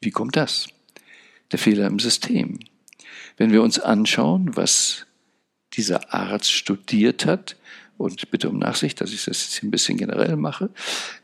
Wie 0.00 0.10
kommt 0.10 0.36
das? 0.36 0.68
Der 1.50 1.58
Fehler 1.58 1.86
im 1.86 1.98
System. 1.98 2.60
Wenn 3.36 3.52
wir 3.52 3.62
uns 3.62 3.78
anschauen, 3.78 4.56
was 4.56 5.06
dieser 5.72 6.14
Arzt 6.14 6.52
studiert 6.52 7.26
hat, 7.26 7.56
und 7.96 8.30
bitte 8.30 8.48
um 8.48 8.58
Nachsicht, 8.58 9.00
dass 9.00 9.12
ich 9.12 9.24
das 9.24 9.42
jetzt 9.44 9.62
ein 9.62 9.70
bisschen 9.70 9.96
generell 9.96 10.36
mache, 10.36 10.70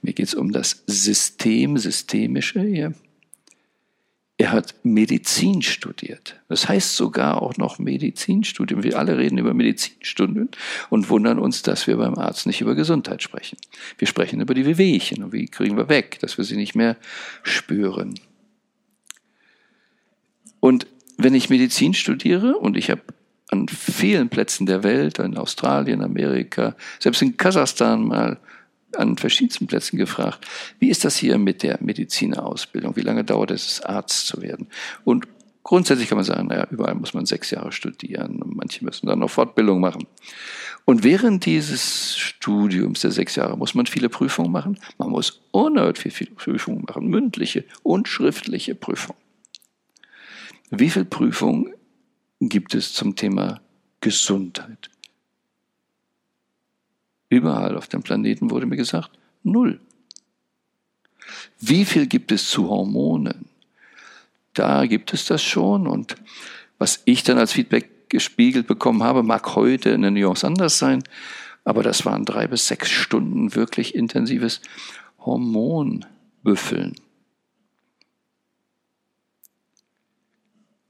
mir 0.03 0.13
geht 0.13 0.27
es 0.27 0.35
um 0.35 0.53
das 0.53 0.83
System, 0.87 1.79
systemische 1.79 2.61
hier. 2.63 2.95
Er 4.41 4.53
hat 4.53 4.75
Medizin 4.85 5.61
studiert. 5.61 6.41
Das 6.49 6.67
heißt 6.67 6.97
sogar 6.97 7.43
auch 7.43 7.59
noch 7.59 7.79
Medizinstudium. 7.79 8.83
Wir 8.83 8.99
alle 8.99 9.19
reden 9.19 9.37
über 9.37 9.53
Medizinstunden 9.53 10.49
und 10.89 11.11
wundern 11.11 11.39
uns, 11.39 11.61
dass 11.61 11.87
wir 11.87 11.99
beim 11.99 12.15
Arzt 12.15 12.47
nicht 12.47 12.63
über 12.63 12.75
Gesundheit 12.75 13.23
sprechen. 13.23 13.59
Wir 13.99 14.09
sprechen 14.09 14.41
über 14.41 14.55
die 14.55 14.65
Wehwehchen 14.65 15.25
und 15.25 15.35
wie 15.35 15.45
kriegen 15.45 15.77
wir 15.77 15.91
weg, 15.91 16.21
dass 16.21 16.39
wir 16.39 16.47
sie 16.47 16.57
nicht 16.57 16.75
mehr 16.75 16.97
spüren. 17.43 18.15
Und 20.59 20.87
wenn 21.19 21.35
ich 21.35 21.51
Medizin 21.51 21.93
studiere 21.93 22.57
und 22.57 22.79
ich 22.79 22.91
habe 22.91 23.03
an 23.51 23.69
vielen 23.69 24.31
Plätzen 24.31 24.65
der 24.65 24.83
Welt, 24.83 25.19
in 25.19 25.37
Australien, 25.37 26.01
Amerika, 26.01 26.77
selbst 26.99 27.21
in 27.21 27.37
Kasachstan 27.37 28.05
mal 28.07 28.41
an 28.97 29.17
verschiedensten 29.17 29.67
Plätzen 29.67 29.97
gefragt, 29.97 30.47
wie 30.79 30.91
ist 30.91 31.05
das 31.05 31.17
hier 31.17 31.39
mit 31.39 31.63
der 31.63 31.79
Medizinerausbildung? 31.81 32.97
Wie 32.97 33.03
lange 33.03 33.25
dauert 33.25 33.51
es, 33.51 33.81
Arzt 33.83 34.27
zu 34.27 34.43
werden? 34.43 34.69
Und 35.05 35.29
grundsätzlich 35.63 36.09
kann 36.09 36.19
man 36.19 36.25
sagen, 36.25 36.49
naja, 36.49 36.67
überall 36.71 36.95
muss 36.95 37.15
man 37.15 37.27
sechs 37.27 37.51
Jahre 37.51 37.73
studieren. 37.73 38.41
Manche 38.45 38.85
müssen 38.85 39.07
dann 39.07 39.21
noch 39.21 39.31
Fortbildung 39.31 39.81
machen. 39.81 40.07
Und 40.85 41.05
während 41.05 41.47
dieses 41.47 42.17
Studiums 42.17 43.01
der 43.01 43.11
sechs 43.11 43.37
Jahre 43.37 43.57
muss 43.57 43.75
man 43.75 43.87
viele 43.87 44.09
Prüfungen 44.09 44.51
machen. 44.51 44.79
Man 44.99 45.11
muss 45.11 45.43
unerhört 45.51 45.99
viel, 45.99 46.11
viele 46.11 46.33
Prüfungen 46.33 46.85
machen, 46.87 47.09
mündliche 47.09 47.65
und 47.83 48.09
schriftliche 48.09 48.75
Prüfungen. 48.75 49.21
Wie 50.71 50.91
viele 50.91 51.05
Prüfungen 51.05 51.75
gibt 52.41 52.75
es 52.75 52.93
zum 52.93 53.17
Thema 53.17 53.61
Gesundheit? 54.01 54.91
Überall 57.31 57.77
auf 57.77 57.87
dem 57.87 58.03
Planeten 58.03 58.51
wurde 58.51 58.67
mir 58.67 58.77
gesagt, 58.77 59.13
null. 59.43 59.81
Wie 61.61 61.85
viel 61.85 62.07
gibt 62.07 62.33
es 62.33 62.51
zu 62.51 62.69
Hormonen? 62.69 63.47
Da 64.53 64.85
gibt 64.87 65.15
es 65.15 65.27
das 65.27 65.43
schon 65.43 65.87
und 65.87 66.17
was 66.79 67.01
ich 67.05 67.23
dann 67.23 67.39
als 67.39 67.53
Feedback 67.53 68.11
gespiegelt 68.11 68.67
bekommen 68.67 69.05
habe, 69.05 69.23
mag 69.23 69.55
heute 69.55 69.95
eine 69.95 70.11
Nuance 70.11 70.45
anders 70.47 70.79
sein, 70.79 71.05
aber 71.65 71.85
das 71.85 72.05
waren 72.05 72.25
drei 72.25 72.49
bis 72.49 72.67
sechs 72.67 72.91
Stunden 72.91 73.55
wirklich 73.55 73.95
intensives 73.95 74.61
Hormonbüffeln. 75.21 76.97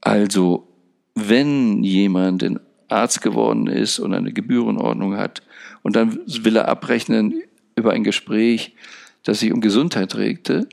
Also, 0.01 0.67
wenn 1.15 1.85
jemand 1.85 2.43
ein 2.43 2.61
Arzt 2.91 3.23
geworden 3.23 3.67
ist 3.67 3.99
und 3.99 4.15
eine 4.15 4.33
Gebührenordnung 4.33 5.17
hat, 5.17 5.43
und 5.83 5.97
dann 5.97 6.21
will 6.27 6.57
er 6.57 6.69
abrechnen 6.69 7.43
über 7.75 7.93
ein 7.93 8.05
Gespräch, 8.05 8.75
das 9.23 9.41
sich 9.41 9.53
um 9.53 9.61
Gesundheit 9.61 10.15
regte, 10.17 10.69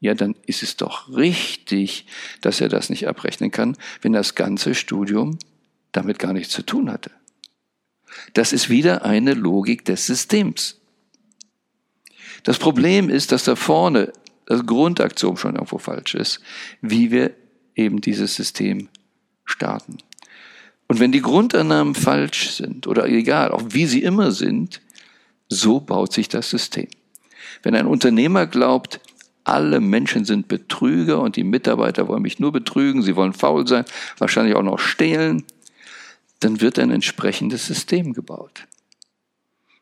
ja, 0.00 0.14
dann 0.14 0.34
ist 0.46 0.62
es 0.64 0.76
doch 0.76 1.16
richtig, 1.16 2.06
dass 2.40 2.60
er 2.60 2.68
das 2.68 2.90
nicht 2.90 3.06
abrechnen 3.06 3.52
kann, 3.52 3.76
wenn 4.00 4.12
das 4.12 4.34
ganze 4.34 4.74
Studium 4.74 5.38
damit 5.92 6.18
gar 6.18 6.32
nichts 6.32 6.52
zu 6.52 6.62
tun 6.62 6.90
hatte. 6.90 7.12
Das 8.34 8.52
ist 8.52 8.68
wieder 8.68 9.04
eine 9.04 9.34
Logik 9.34 9.84
des 9.84 10.06
Systems. 10.06 10.80
Das 12.42 12.58
Problem 12.58 13.08
ist, 13.08 13.30
dass 13.30 13.44
da 13.44 13.54
vorne 13.54 14.12
das 14.46 14.66
Grundaktion 14.66 15.36
schon 15.36 15.54
irgendwo 15.54 15.78
falsch 15.78 16.14
ist, 16.16 16.40
wie 16.80 17.12
wir 17.12 17.34
eben 17.76 18.00
dieses 18.00 18.34
System 18.34 18.88
starten. 19.44 19.98
Und 20.92 21.00
wenn 21.00 21.10
die 21.10 21.22
Grundannahmen 21.22 21.94
falsch 21.94 22.50
sind 22.50 22.86
oder 22.86 23.08
egal, 23.08 23.50
auch 23.50 23.62
wie 23.70 23.86
sie 23.86 24.02
immer 24.02 24.30
sind, 24.30 24.82
So 25.48 25.80
baut 25.80 26.12
sich 26.12 26.28
das 26.28 26.50
System. 26.50 26.86
Wenn 27.62 27.74
ein 27.74 27.86
Unternehmer 27.86 28.46
glaubt, 28.46 29.00
alle 29.42 29.80
Menschen 29.80 30.26
sind 30.26 30.48
Betrüger 30.48 31.22
und 31.22 31.36
die 31.36 31.44
Mitarbeiter 31.44 32.08
wollen 32.08 32.20
mich 32.20 32.40
nur 32.40 32.52
betrügen, 32.52 33.00
sie 33.00 33.16
wollen 33.16 33.32
faul 33.32 33.66
sein, 33.66 33.86
wahrscheinlich 34.18 34.54
auch 34.54 34.62
noch 34.62 34.78
stehlen, 34.78 35.44
dann 36.40 36.60
wird 36.60 36.78
ein 36.78 36.90
entsprechendes 36.90 37.66
System 37.66 38.12
gebaut. 38.12 38.66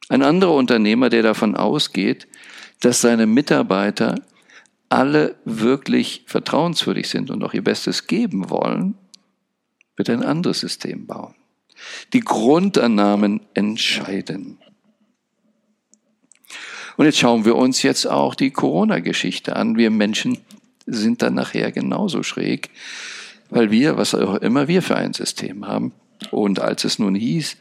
Ein 0.09 0.23
anderer 0.23 0.55
Unternehmer, 0.55 1.11
der 1.11 1.25
davon 1.25 1.57
ausgeht, 1.57 2.29
dass 2.79 3.01
seine 3.01 3.27
Mitarbeiter 3.27 4.15
alle 4.89 5.35
wirklich 5.45 6.23
vertrauenswürdig 6.27 7.09
sind 7.09 7.33
und 7.33 7.43
auch 7.43 7.53
ihr 7.53 7.65
Bestes 7.65 8.07
geben 8.07 8.49
wollen, 8.49 8.95
wird 10.01 10.09
ein 10.09 10.23
anderes 10.23 10.61
System 10.61 11.07
bauen. 11.07 11.35
Die 12.15 12.21
Grundannahmen 12.21 13.43
entscheiden. 13.53 14.57
Und 16.97 17.05
jetzt 17.05 17.19
schauen 17.19 17.45
wir 17.45 17.55
uns 17.57 17.83
jetzt 17.83 18.07
auch 18.07 18.35
die 18.35 18.51
Corona-Geschichte 18.51 19.57
an. 19.57 19.77
Wir 19.77 19.91
Menschen 19.91 20.39
sind 20.87 21.21
dann 21.21 21.35
nachher 21.35 21.71
genauso 21.71 22.23
schräg, 22.23 22.71
weil 23.51 23.71
wir, 23.71 23.99
was 23.99 24.15
auch 24.15 24.37
immer 24.37 24.69
wir 24.69 24.81
für 24.81 24.97
ein 24.97 25.13
System 25.13 25.67
haben, 25.67 25.93
und 26.31 26.61
als 26.61 26.85
es 26.85 26.99
nun 26.99 27.15
hieß, 27.15 27.59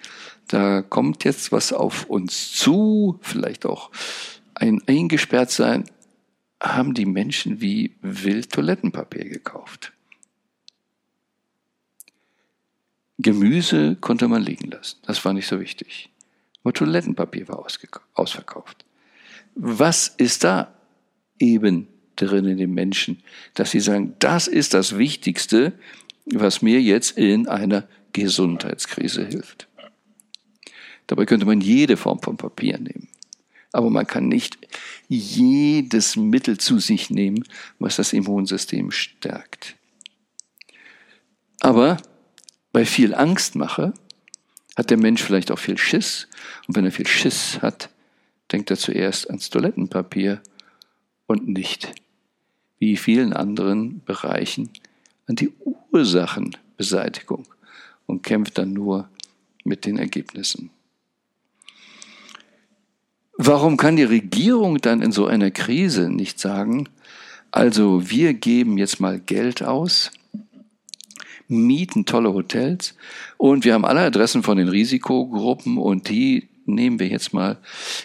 da 0.48 0.81
kommt 0.81 1.25
jetzt 1.25 1.51
was 1.51 1.74
auf 1.74 2.05
uns 2.05 2.53
zu, 2.53 3.19
vielleicht 3.22 3.65
auch 3.65 3.91
ein 4.55 4.81
eingesperrt 4.88 5.51
sein, 5.51 5.84
haben 6.63 6.93
die 6.93 7.05
Menschen 7.05 7.60
wie 7.60 7.98
wild 8.01 8.53
Toilettenpapier 8.53 9.25
gekauft. 9.25 9.91
Gemüse 13.19 13.97
konnte 13.99 14.27
man 14.27 14.41
liegen 14.41 14.71
lassen, 14.71 14.97
das 15.05 15.23
war 15.23 15.33
nicht 15.33 15.47
so 15.47 15.59
wichtig. 15.59 16.09
Aber 16.63 16.73
Toilettenpapier 16.73 17.47
war 17.47 17.65
ausverkauft. 18.15 18.85
Was 19.55 20.07
ist 20.07 20.43
da 20.43 20.73
eben 21.39 21.88
drin 22.15 22.45
in 22.45 22.57
den 22.57 22.73
Menschen, 22.73 23.23
dass 23.53 23.71
sie 23.71 23.79
sagen, 23.79 24.15
das 24.19 24.47
ist 24.47 24.73
das 24.73 24.97
Wichtigste, 24.97 25.73
was 26.25 26.61
mir 26.61 26.81
jetzt 26.81 27.17
in 27.17 27.47
einer 27.47 27.88
Gesundheitskrise 28.13 29.25
hilft. 29.25 29.67
Dabei 31.07 31.25
könnte 31.25 31.45
man 31.45 31.61
jede 31.61 31.97
Form 31.97 32.21
von 32.21 32.38
Papier 32.38 32.77
nehmen. 32.77 33.07
Aber 33.71 33.89
man 33.89 34.05
kann 34.05 34.27
nicht 34.27 34.57
jedes 35.07 36.15
Mittel 36.15 36.57
zu 36.57 36.79
sich 36.79 37.09
nehmen, 37.09 37.43
was 37.77 37.97
das 37.97 38.13
Immunsystem 38.13 38.91
stärkt. 38.91 39.75
Aber 41.61 41.97
bei 42.71 42.85
viel 42.85 43.13
Angstmache 43.15 43.93
hat 44.75 44.89
der 44.89 44.97
Mensch 44.97 45.21
vielleicht 45.21 45.51
auch 45.51 45.59
viel 45.59 45.77
Schiss. 45.77 46.27
Und 46.67 46.75
wenn 46.75 46.85
er 46.85 46.91
viel 46.91 47.07
Schiss 47.07 47.61
hat, 47.61 47.89
denkt 48.51 48.71
er 48.71 48.77
zuerst 48.77 49.27
ans 49.27 49.49
Toilettenpapier 49.49 50.41
und 51.27 51.47
nicht, 51.47 51.93
wie 52.79 52.95
vielen 52.95 53.33
anderen 53.33 54.01
Bereichen, 54.05 54.69
an 55.27 55.35
die 55.35 55.51
Ursachenbeseitigung 55.91 57.45
und 58.05 58.23
kämpft 58.23 58.57
dann 58.57 58.73
nur 58.73 59.09
mit 59.63 59.85
den 59.85 59.97
Ergebnissen. 59.97 60.71
Warum 63.38 63.77
kann 63.77 63.95
die 63.95 64.03
Regierung 64.03 64.79
dann 64.79 65.01
in 65.01 65.11
so 65.11 65.27
einer 65.27 65.51
Krise 65.51 66.09
nicht 66.09 66.39
sagen, 66.39 66.89
also 67.51 68.09
wir 68.09 68.33
geben 68.33 68.77
jetzt 68.77 68.99
mal 68.99 69.19
Geld 69.19 69.63
aus, 69.63 70.11
mieten 71.49 72.05
tolle 72.05 72.33
Hotels 72.33 72.95
und 73.37 73.65
wir 73.65 73.73
haben 73.73 73.85
alle 73.85 74.01
Adressen 74.01 74.43
von 74.43 74.57
den 74.57 74.69
Risikogruppen 74.69 75.77
und 75.77 76.07
die 76.07 76.47
nehmen 76.65 76.99
wir 76.99 77.07
jetzt 77.07 77.33
mal 77.33 77.57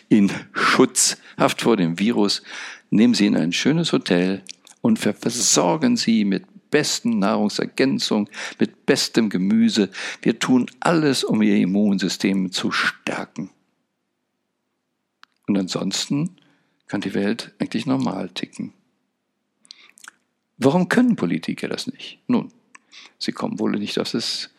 in 0.08 0.32
Schutzhaft 0.52 1.62
vor 1.62 1.76
dem 1.76 1.98
Virus, 1.98 2.42
nehmen 2.90 3.14
sie 3.14 3.26
in 3.26 3.36
ein 3.36 3.52
schönes 3.52 3.92
Hotel 3.92 4.42
und 4.80 4.98
versorgen 4.98 5.96
sie 5.96 6.24
mit 6.24 6.44
besten 6.70 7.20
Nahrungsergänzung, 7.20 8.28
mit 8.58 8.86
bestem 8.86 9.28
Gemüse. 9.30 9.90
Wir 10.22 10.38
tun 10.38 10.66
alles, 10.80 11.22
um 11.22 11.40
ihr 11.42 11.56
Immunsystem 11.56 12.50
zu 12.50 12.72
stärken. 12.72 13.50
Und 15.46 15.56
ansonsten 15.56 16.36
kann 16.88 17.00
die 17.00 17.14
Welt 17.14 17.54
eigentlich 17.60 17.86
normal 17.86 18.30
ticken. 18.30 18.72
Warum 20.58 20.88
können 20.88 21.16
Politiker 21.16 21.68
das 21.68 21.86
nicht? 21.86 22.18
Nun, 22.26 22.50
sie 23.18 23.32
kommen 23.32 23.58
wohl 23.58 23.72
nicht 23.72 23.98
aus 23.98 24.12
das 24.12 24.50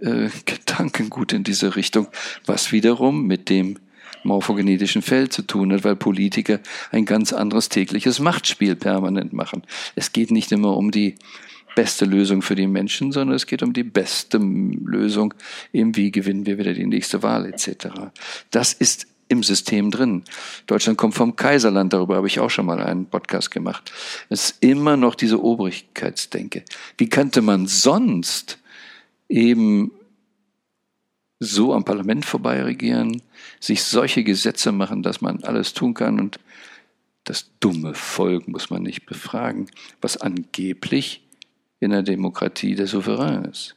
äh, 0.00 0.28
Gedankengut 0.44 1.32
in 1.32 1.44
diese 1.44 1.76
Richtung, 1.76 2.08
was 2.44 2.72
wiederum 2.72 3.26
mit 3.26 3.48
dem 3.48 3.78
morphogenetischen 4.24 5.02
Feld 5.02 5.32
zu 5.32 5.42
tun 5.42 5.72
hat, 5.72 5.84
weil 5.84 5.96
Politiker 5.96 6.60
ein 6.90 7.04
ganz 7.04 7.32
anderes 7.32 7.68
tägliches 7.68 8.18
Machtspiel 8.18 8.74
permanent 8.74 9.32
machen. 9.32 9.62
Es 9.94 10.12
geht 10.12 10.30
nicht 10.30 10.52
immer 10.52 10.76
um 10.76 10.90
die 10.90 11.14
beste 11.76 12.06
Lösung 12.06 12.42
für 12.42 12.54
die 12.54 12.66
Menschen, 12.66 13.12
sondern 13.12 13.36
es 13.36 13.46
geht 13.46 13.62
um 13.62 13.72
die 13.72 13.84
beste 13.84 14.38
Lösung, 14.38 15.34
eben 15.72 15.94
wie 15.94 16.10
gewinnen 16.10 16.46
wir 16.46 16.58
wieder 16.58 16.72
die 16.72 16.86
nächste 16.86 17.22
Wahl 17.22 17.46
etc. 17.46 17.88
Das 18.50 18.72
ist 18.72 19.06
im 19.28 19.42
System 19.42 19.90
drin. 19.90 20.22
Deutschland 20.66 20.98
kommt 20.98 21.14
vom 21.14 21.36
Kaiserland, 21.36 21.92
darüber 21.92 22.16
habe 22.16 22.26
ich 22.26 22.40
auch 22.40 22.50
schon 22.50 22.66
mal 22.66 22.80
einen 22.80 23.06
Podcast 23.06 23.50
gemacht. 23.50 23.92
Es 24.28 24.50
ist 24.50 24.62
immer 24.62 24.96
noch 24.96 25.14
diese 25.14 25.42
Obrigkeitsdenke. 25.42 26.64
Wie 26.96 27.08
könnte 27.08 27.42
man 27.42 27.66
sonst 27.66 28.58
eben 29.28 29.90
so 31.38 31.74
am 31.74 31.84
Parlament 31.84 32.24
vorbei 32.24 32.62
regieren, 32.62 33.22
sich 33.60 33.82
solche 33.82 34.24
Gesetze 34.24 34.72
machen, 34.72 35.02
dass 35.02 35.20
man 35.20 35.44
alles 35.44 35.74
tun 35.74 35.94
kann 35.94 36.20
und 36.20 36.38
das 37.24 37.50
dumme 37.58 37.94
Volk 37.94 38.46
muss 38.46 38.70
man 38.70 38.82
nicht 38.82 39.04
befragen, 39.04 39.68
was 40.00 40.16
angeblich 40.16 41.22
in 41.80 41.90
der 41.90 42.02
Demokratie 42.02 42.74
der 42.76 42.86
Souverän 42.86 43.44
ist. 43.46 43.74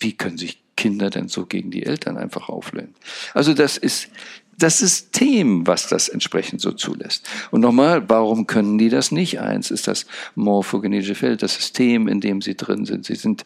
Wie 0.00 0.14
können 0.14 0.38
sich 0.38 0.63
Kinder 0.76 1.10
denn 1.10 1.28
so 1.28 1.46
gegen 1.46 1.70
die 1.70 1.84
Eltern 1.84 2.16
einfach 2.16 2.48
auflehnen? 2.48 2.94
Also 3.34 3.54
das 3.54 3.76
ist 3.76 4.08
das 4.58 4.78
System, 4.78 5.66
was 5.66 5.88
das 5.88 6.08
entsprechend 6.08 6.60
so 6.60 6.72
zulässt. 6.72 7.28
Und 7.50 7.60
nochmal, 7.60 8.08
warum 8.08 8.46
können 8.46 8.78
die 8.78 8.88
das 8.88 9.10
nicht? 9.10 9.40
Eins 9.40 9.70
ist 9.70 9.88
das 9.88 10.06
morphogenetische 10.34 11.14
Feld, 11.14 11.42
das 11.42 11.54
System, 11.54 12.08
in 12.08 12.20
dem 12.20 12.40
sie 12.40 12.56
drin 12.56 12.84
sind. 12.84 13.04
Sie 13.04 13.16
sind 13.16 13.44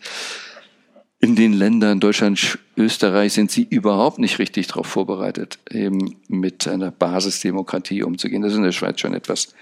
in 1.21 1.35
den 1.35 1.53
Ländern 1.53 1.99
Deutschland, 1.99 2.59
Österreich 2.77 3.33
sind 3.33 3.51
sie 3.51 3.67
überhaupt 3.69 4.19
nicht 4.19 4.39
richtig 4.39 4.69
darauf 4.69 4.87
vorbereitet, 4.87 5.59
eben 5.71 6.17
mit 6.29 6.69
einer 6.69 6.93
Basisdemokratie 6.93 8.05
umzugehen. 8.05 8.43
Das 8.43 8.53
ist 8.53 8.59
in 8.59 8.65
der 8.65 8.73
Schweiz 8.73 9.01
schon 9.01 9.15
etwas 9.15 9.55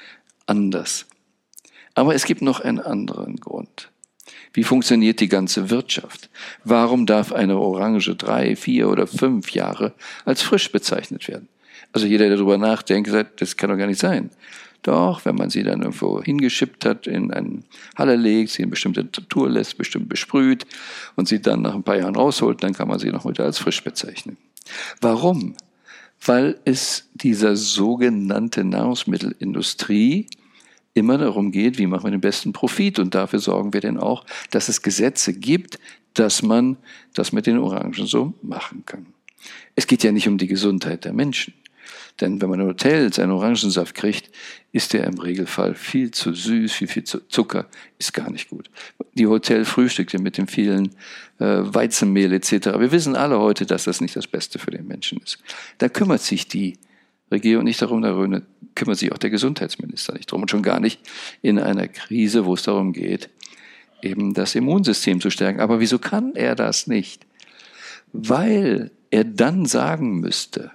anders. 0.46 1.06
Aber 1.94 2.14
es 2.14 2.26
gibt 2.26 2.42
noch 2.42 2.60
einen 2.60 2.80
anderen 2.80 3.36
Grund. 3.36 3.90
Wie 4.56 4.64
funktioniert 4.64 5.20
die 5.20 5.28
ganze 5.28 5.68
Wirtschaft? 5.68 6.30
Warum 6.64 7.04
darf 7.04 7.30
eine 7.30 7.58
Orange 7.58 8.16
drei, 8.16 8.56
vier 8.56 8.88
oder 8.88 9.06
fünf 9.06 9.50
Jahre 9.50 9.92
als 10.24 10.40
frisch 10.40 10.72
bezeichnet 10.72 11.28
werden? 11.28 11.46
Also 11.92 12.06
jeder, 12.06 12.28
der 12.28 12.38
darüber 12.38 12.56
nachdenkt, 12.56 13.10
sagt, 13.10 13.42
das 13.42 13.58
kann 13.58 13.68
doch 13.68 13.76
gar 13.76 13.86
nicht 13.86 14.00
sein. 14.00 14.30
Doch, 14.82 15.26
wenn 15.26 15.34
man 15.34 15.50
sie 15.50 15.62
dann 15.62 15.82
irgendwo 15.82 16.22
hingeschippt 16.22 16.86
hat, 16.86 17.06
in 17.06 17.30
eine 17.32 17.64
Halle 17.96 18.16
legt, 18.16 18.50
sie 18.50 18.62
in 18.62 18.70
bestimmte 18.70 19.02
Temperatur 19.02 19.50
lässt, 19.50 19.76
bestimmt 19.76 20.08
besprüht 20.08 20.64
und 21.16 21.28
sie 21.28 21.42
dann 21.42 21.60
nach 21.60 21.74
ein 21.74 21.82
paar 21.82 21.98
Jahren 21.98 22.16
rausholt, 22.16 22.62
dann 22.62 22.72
kann 22.72 22.88
man 22.88 22.98
sie 22.98 23.10
noch 23.10 23.24
heute 23.24 23.44
als 23.44 23.58
frisch 23.58 23.84
bezeichnen. 23.84 24.38
Warum? 25.02 25.54
Weil 26.24 26.58
es 26.64 27.10
dieser 27.12 27.56
sogenannte 27.56 28.64
Nahrungsmittelindustrie 28.64 30.28
immer 30.96 31.18
darum 31.18 31.52
geht, 31.52 31.78
wie 31.78 31.86
machen 31.86 32.04
wir 32.04 32.10
den 32.10 32.20
besten 32.20 32.52
Profit. 32.52 32.98
Und 32.98 33.14
dafür 33.14 33.38
sorgen 33.38 33.72
wir 33.72 33.80
denn 33.80 33.98
auch, 33.98 34.24
dass 34.50 34.68
es 34.68 34.82
Gesetze 34.82 35.34
gibt, 35.34 35.78
dass 36.14 36.42
man 36.42 36.78
das 37.14 37.32
mit 37.32 37.46
den 37.46 37.58
Orangen 37.58 38.06
so 38.06 38.34
machen 38.42 38.84
kann. 38.86 39.06
Es 39.74 39.86
geht 39.86 40.02
ja 40.02 40.10
nicht 40.10 40.26
um 40.26 40.38
die 40.38 40.46
Gesundheit 40.46 41.04
der 41.04 41.12
Menschen. 41.12 41.54
Denn 42.20 42.40
wenn 42.40 42.48
man 42.48 42.60
in 42.60 42.66
Hotels 42.66 43.18
einen 43.18 43.32
Orangensaft 43.32 43.94
kriegt, 43.94 44.30
ist 44.72 44.94
der 44.94 45.04
im 45.04 45.18
Regelfall 45.18 45.74
viel 45.74 46.10
zu 46.10 46.32
süß, 46.32 46.72
viel, 46.72 46.88
viel 46.88 47.04
zu 47.04 47.20
Zucker, 47.28 47.66
ist 47.98 48.14
gar 48.14 48.30
nicht 48.30 48.48
gut. 48.48 48.70
Die 49.14 49.26
Hotelfrühstücke 49.26 50.18
mit 50.18 50.38
dem 50.38 50.48
vielen 50.48 50.92
äh, 51.38 51.58
Weizenmehl 51.60 52.32
etc. 52.32 52.78
Wir 52.78 52.90
wissen 52.90 53.16
alle 53.16 53.38
heute, 53.38 53.66
dass 53.66 53.84
das 53.84 54.00
nicht 54.00 54.16
das 54.16 54.26
Beste 54.26 54.58
für 54.58 54.70
den 54.70 54.86
Menschen 54.86 55.20
ist. 55.22 55.38
Da 55.76 55.90
kümmert 55.90 56.22
sich 56.22 56.48
die 56.48 56.78
Regierung 57.30 57.64
nicht 57.64 57.82
darum, 57.82 58.02
da 58.02 58.40
kümmert 58.74 58.98
sich 58.98 59.12
auch 59.12 59.18
der 59.18 59.30
Gesundheitsminister 59.30 60.14
nicht 60.14 60.30
darum. 60.30 60.42
Und 60.42 60.50
schon 60.50 60.62
gar 60.62 60.80
nicht 60.80 61.00
in 61.42 61.58
einer 61.58 61.88
Krise, 61.88 62.44
wo 62.44 62.54
es 62.54 62.62
darum 62.62 62.92
geht, 62.92 63.30
eben 64.02 64.34
das 64.34 64.54
Immunsystem 64.54 65.20
zu 65.20 65.30
stärken. 65.30 65.60
Aber 65.60 65.80
wieso 65.80 65.98
kann 65.98 66.34
er 66.34 66.54
das 66.54 66.86
nicht? 66.86 67.26
Weil 68.12 68.90
er 69.10 69.24
dann 69.24 69.66
sagen 69.66 70.20
müsste, 70.20 70.70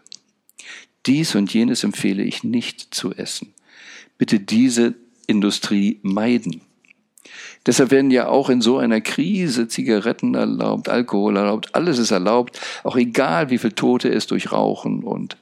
dies 1.05 1.35
und 1.35 1.53
jenes 1.53 1.83
empfehle 1.83 2.23
ich 2.23 2.43
nicht 2.43 2.93
zu 2.93 3.13
essen. 3.13 3.53
Bitte 4.17 4.39
diese 4.39 4.95
Industrie 5.27 5.99
meiden. 6.03 6.61
Deshalb 7.65 7.91
werden 7.91 8.11
ja 8.11 8.27
auch 8.27 8.49
in 8.49 8.61
so 8.61 8.77
einer 8.77 9.01
Krise 9.01 9.67
Zigaretten 9.67 10.33
erlaubt, 10.33 10.89
Alkohol 10.89 11.37
erlaubt, 11.37 11.75
alles 11.75 11.99
ist 11.99 12.11
erlaubt, 12.11 12.59
auch 12.83 12.95
egal 12.95 13.49
wie 13.51 13.59
viel 13.59 13.71
Tote 13.71 14.09
es 14.09 14.25
durch 14.27 14.51
Rauchen 14.51 15.03
und 15.03 15.37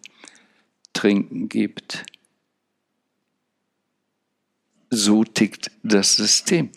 trinken 0.93 1.49
gibt. 1.49 2.06
So 4.89 5.23
tickt 5.23 5.71
das 5.84 6.15
System. 6.15 6.69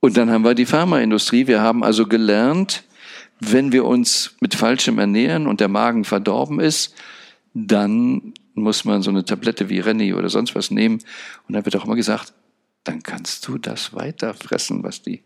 Und 0.00 0.16
dann 0.16 0.30
haben 0.30 0.44
wir 0.44 0.54
die 0.54 0.66
Pharmaindustrie. 0.66 1.46
Wir 1.46 1.60
haben 1.60 1.84
also 1.84 2.06
gelernt, 2.06 2.84
wenn 3.40 3.72
wir 3.72 3.84
uns 3.84 4.36
mit 4.40 4.54
falschem 4.54 4.98
ernähren 4.98 5.46
und 5.46 5.60
der 5.60 5.68
Magen 5.68 6.04
verdorben 6.04 6.60
ist, 6.60 6.94
dann 7.52 8.34
muss 8.54 8.84
man 8.84 9.02
so 9.02 9.10
eine 9.10 9.24
Tablette 9.24 9.68
wie 9.68 9.80
Renny 9.80 10.14
oder 10.14 10.28
sonst 10.28 10.54
was 10.54 10.70
nehmen. 10.70 11.02
Und 11.48 11.54
dann 11.54 11.64
wird 11.64 11.76
auch 11.76 11.84
immer 11.84 11.96
gesagt, 11.96 12.32
dann 12.84 13.02
kannst 13.02 13.46
du 13.46 13.58
das 13.58 13.94
weiter 13.94 14.34
fressen, 14.34 14.82
was 14.82 15.02
die 15.02 15.22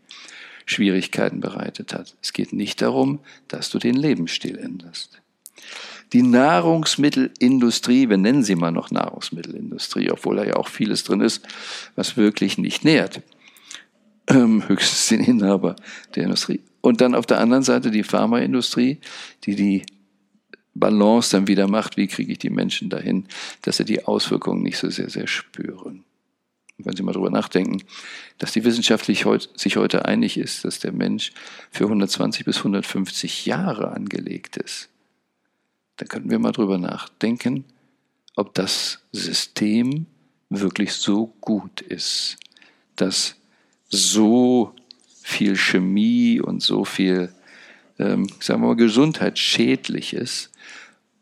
Schwierigkeiten 0.65 1.39
bereitet 1.39 1.93
hat. 1.93 2.15
Es 2.21 2.33
geht 2.33 2.53
nicht 2.53 2.81
darum, 2.81 3.19
dass 3.47 3.69
du 3.69 3.79
den 3.79 3.95
Lebensstil 3.95 4.57
änderst. 4.57 5.21
Die 6.13 6.21
Nahrungsmittelindustrie, 6.21 8.09
wir 8.09 8.17
nennen 8.17 8.43
sie 8.43 8.55
mal 8.55 8.71
noch 8.71 8.91
Nahrungsmittelindustrie, 8.91 10.11
obwohl 10.11 10.37
da 10.37 10.45
ja 10.45 10.55
auch 10.55 10.67
vieles 10.67 11.03
drin 11.03 11.21
ist, 11.21 11.45
was 11.95 12.17
wirklich 12.17 12.57
nicht 12.57 12.83
nährt. 12.85 13.21
Ähm, 14.27 14.67
höchstens 14.67 15.07
den 15.07 15.19
Inhaber 15.21 15.75
der 16.15 16.23
Industrie. 16.23 16.61
Und 16.81 17.01
dann 17.01 17.15
auf 17.15 17.25
der 17.25 17.39
anderen 17.39 17.63
Seite 17.63 17.91
die 17.91 18.03
Pharmaindustrie, 18.03 18.99
die 19.43 19.55
die 19.55 19.85
Balance 20.75 21.31
dann 21.35 21.47
wieder 21.47 21.67
macht, 21.67 21.97
wie 21.97 22.07
kriege 22.07 22.31
ich 22.31 22.39
die 22.39 22.49
Menschen 22.49 22.89
dahin, 22.89 23.27
dass 23.61 23.77
sie 23.77 23.85
die 23.85 24.05
Auswirkungen 24.05 24.61
nicht 24.61 24.77
so 24.77 24.89
sehr, 24.89 25.09
sehr 25.09 25.27
spüren. 25.27 26.03
Und 26.77 26.85
wenn 26.85 26.95
Sie 26.95 27.03
mal 27.03 27.13
drüber 27.13 27.29
nachdenken, 27.29 27.81
dass 28.37 28.51
die 28.51 28.65
wissenschaftlich 28.65 29.25
sich 29.55 29.77
heute 29.77 30.05
einig 30.05 30.37
ist, 30.37 30.65
dass 30.65 30.79
der 30.79 30.91
Mensch 30.91 31.31
für 31.71 31.85
120 31.85 32.45
bis 32.45 32.57
150 32.57 33.45
Jahre 33.45 33.91
angelegt 33.91 34.57
ist, 34.57 34.89
dann 35.97 36.07
könnten 36.07 36.29
wir 36.29 36.39
mal 36.39 36.51
drüber 36.51 36.77
nachdenken, 36.77 37.65
ob 38.35 38.53
das 38.53 38.99
System 39.11 40.07
wirklich 40.49 40.93
so 40.93 41.33
gut 41.41 41.81
ist, 41.81 42.37
dass 42.95 43.35
so 43.89 44.75
viel 45.21 45.55
Chemie 45.55 46.39
und 46.39 46.61
so 46.61 46.85
viel, 46.85 47.33
ähm, 47.97 48.27
sagen 48.39 48.61
wir 48.61 48.67
mal, 48.67 48.75
gesundheitsschädliches 48.75 50.51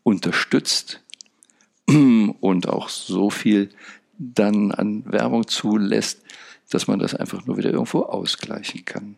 unterstützt 0.02 1.00
und 1.86 2.68
auch 2.68 2.88
so 2.88 3.30
viel 3.30 3.70
dann 4.18 4.72
an 4.72 5.04
Werbung 5.10 5.46
zulässt, 5.48 6.22
dass 6.70 6.86
man 6.86 6.98
das 6.98 7.14
einfach 7.14 7.46
nur 7.46 7.56
wieder 7.56 7.70
irgendwo 7.70 8.00
ausgleichen 8.00 8.84
kann. 8.84 9.16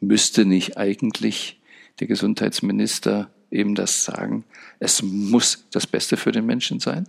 Müsste 0.00 0.44
nicht 0.44 0.76
eigentlich 0.76 1.60
der 2.00 2.06
Gesundheitsminister 2.06 3.30
eben 3.50 3.74
das 3.74 4.04
sagen, 4.04 4.44
es 4.78 5.02
muss 5.02 5.66
das 5.70 5.86
Beste 5.86 6.16
für 6.16 6.32
den 6.32 6.46
Menschen 6.46 6.80
sein? 6.80 7.06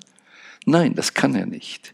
Nein, 0.66 0.96
das 0.96 1.14
kann 1.14 1.36
er 1.36 1.46
nicht, 1.46 1.94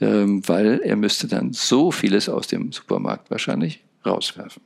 ähm, 0.00 0.46
weil 0.48 0.80
er 0.82 0.96
müsste 0.96 1.28
dann 1.28 1.52
so 1.52 1.90
vieles 1.90 2.28
aus 2.28 2.46
dem 2.46 2.72
Supermarkt 2.72 3.30
wahrscheinlich 3.30 3.80
rauswerfen. 4.04 4.62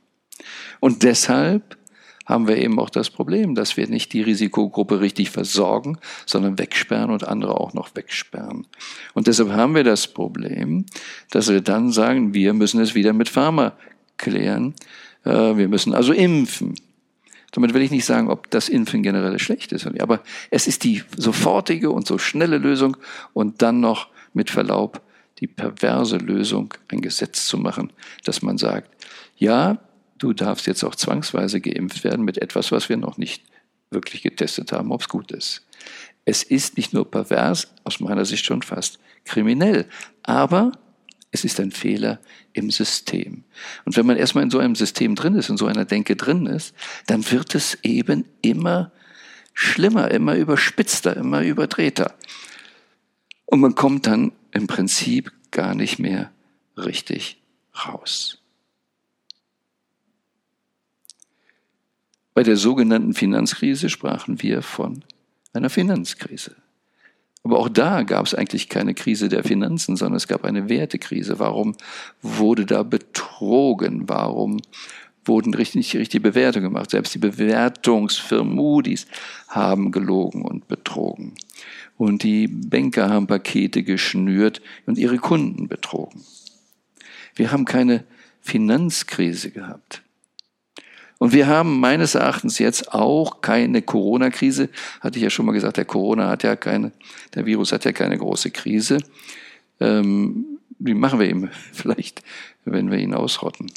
Und 0.79 1.03
deshalb 1.03 1.77
haben 2.25 2.47
wir 2.47 2.57
eben 2.57 2.79
auch 2.79 2.89
das 2.89 3.09
Problem, 3.09 3.55
dass 3.55 3.77
wir 3.77 3.87
nicht 3.87 4.13
die 4.13 4.21
Risikogruppe 4.21 5.01
richtig 5.01 5.31
versorgen, 5.31 5.97
sondern 6.25 6.57
wegsperren 6.57 7.11
und 7.11 7.27
andere 7.27 7.59
auch 7.59 7.73
noch 7.73 7.95
wegsperren. 7.95 8.67
Und 9.13 9.27
deshalb 9.27 9.49
haben 9.51 9.75
wir 9.75 9.83
das 9.83 10.07
Problem, 10.07 10.85
dass 11.29 11.49
wir 11.49 11.61
dann 11.61 11.91
sagen, 11.91 12.33
wir 12.33 12.53
müssen 12.53 12.79
es 12.79 12.95
wieder 12.95 13.13
mit 13.13 13.27
Pharma 13.27 13.73
klären. 14.17 14.75
Äh, 15.25 15.57
wir 15.57 15.67
müssen 15.67 15.93
also 15.93 16.13
impfen. 16.13 16.75
Damit 17.51 17.73
will 17.73 17.81
ich 17.81 17.91
nicht 17.91 18.05
sagen, 18.05 18.29
ob 18.29 18.49
das 18.49 18.69
Impfen 18.69 19.03
generell 19.03 19.37
schlecht 19.39 19.71
ist, 19.73 19.85
aber 19.85 20.21
es 20.49 20.67
ist 20.67 20.83
die 20.83 21.03
sofortige 21.17 21.91
und 21.91 22.07
so 22.07 22.17
schnelle 22.17 22.57
Lösung 22.57 22.97
und 23.33 23.61
dann 23.61 23.81
noch 23.81 24.07
mit 24.33 24.49
Verlaub 24.49 25.01
die 25.39 25.47
perverse 25.47 26.17
Lösung, 26.17 26.73
ein 26.87 27.01
Gesetz 27.01 27.47
zu 27.47 27.57
machen, 27.57 27.91
dass 28.23 28.41
man 28.41 28.57
sagt, 28.57 28.89
ja, 29.37 29.79
du 30.17 30.33
darfst 30.33 30.67
jetzt 30.67 30.83
auch 30.83 30.95
zwangsweise 30.95 31.59
geimpft 31.59 32.03
werden 32.03 32.23
mit 32.23 32.37
etwas, 32.37 32.71
was 32.71 32.89
wir 32.89 32.97
noch 32.97 33.17
nicht 33.17 33.43
wirklich 33.89 34.21
getestet 34.21 34.71
haben, 34.71 34.91
ob 34.91 35.01
es 35.01 35.09
gut 35.09 35.31
ist. 35.31 35.65
Es 36.23 36.43
ist 36.43 36.77
nicht 36.77 36.93
nur 36.93 37.09
pervers, 37.09 37.73
aus 37.83 37.99
meiner 37.99 38.23
Sicht 38.25 38.45
schon 38.45 38.61
fast 38.61 38.99
kriminell, 39.25 39.87
aber 40.23 40.71
es 41.31 41.45
ist 41.45 41.59
ein 41.59 41.71
Fehler 41.71 42.19
im 42.53 42.71
System. 42.71 43.45
Und 43.85 43.95
wenn 43.95 44.05
man 44.05 44.17
erstmal 44.17 44.43
in 44.43 44.51
so 44.51 44.59
einem 44.59 44.75
System 44.75 45.15
drin 45.15 45.35
ist, 45.35 45.49
in 45.49 45.57
so 45.57 45.65
einer 45.65 45.85
Denke 45.85 46.15
drin 46.15 46.45
ist, 46.45 46.75
dann 47.07 47.29
wird 47.31 47.55
es 47.55 47.77
eben 47.83 48.25
immer 48.41 48.91
schlimmer, 49.53 50.11
immer 50.11 50.35
überspitzter, 50.35 51.15
immer 51.15 51.41
überdrehter. 51.41 52.15
Und 53.45 53.61
man 53.61 53.75
kommt 53.75 54.07
dann 54.07 54.33
im 54.51 54.67
Prinzip 54.67 55.31
gar 55.51 55.73
nicht 55.73 55.99
mehr 55.99 56.31
richtig 56.77 57.41
raus. 57.85 58.37
Bei 62.33 62.43
der 62.43 62.57
sogenannten 62.57 63.13
Finanzkrise 63.13 63.89
sprachen 63.89 64.41
wir 64.41 64.61
von 64.61 65.03
einer 65.53 65.69
Finanzkrise. 65.69 66.55
Aber 67.43 67.59
auch 67.59 67.69
da 67.69 68.03
gab 68.03 68.25
es 68.25 68.35
eigentlich 68.35 68.69
keine 68.69 68.93
Krise 68.93 69.27
der 69.27 69.43
Finanzen, 69.43 69.95
sondern 69.95 70.17
es 70.17 70.27
gab 70.27 70.43
eine 70.43 70.69
Wertekrise. 70.69 71.39
Warum 71.39 71.75
wurde 72.21 72.65
da 72.65 72.83
betrogen? 72.83 74.07
Warum 74.07 74.61
wurden 75.25 75.53
richtig, 75.53 75.75
nicht 75.75 75.93
die 75.93 75.97
richtige 75.97 76.21
Bewertung 76.21 76.63
gemacht? 76.63 76.91
Selbst 76.91 77.15
die 77.15 77.19
Bewertungsfirmen 77.19 78.53
Moody's 78.53 79.07
haben 79.47 79.91
gelogen 79.91 80.43
und 80.43 80.67
betrogen. 80.67 81.33
Und 81.97 82.23
die 82.23 82.47
Banker 82.47 83.09
haben 83.09 83.27
Pakete 83.27 83.83
geschnürt 83.83 84.61
und 84.85 84.97
ihre 84.97 85.17
Kunden 85.17 85.67
betrogen. 85.67 86.23
Wir 87.35 87.51
haben 87.51 87.65
keine 87.65 88.03
Finanzkrise 88.41 89.51
gehabt. 89.51 90.03
Und 91.21 91.33
wir 91.33 91.45
haben 91.45 91.79
meines 91.79 92.15
Erachtens 92.15 92.57
jetzt 92.57 92.95
auch 92.95 93.41
keine 93.41 93.83
Corona-Krise. 93.83 94.69
Hatte 95.01 95.19
ich 95.19 95.23
ja 95.23 95.29
schon 95.29 95.45
mal 95.45 95.51
gesagt, 95.51 95.77
der 95.77 95.85
Corona 95.85 96.27
hat 96.27 96.41
ja 96.41 96.55
keine, 96.55 96.93
der 97.35 97.45
Virus 97.45 97.71
hat 97.71 97.85
ja 97.85 97.91
keine 97.91 98.17
große 98.17 98.49
Krise. 98.49 98.97
Ähm, 99.79 100.57
die 100.79 100.95
machen 100.95 101.19
wir 101.19 101.29
ihm 101.29 101.49
vielleicht, 101.73 102.23
wenn 102.65 102.89
wir 102.89 102.97
ihn 102.97 103.13
ausrotten. 103.13 103.71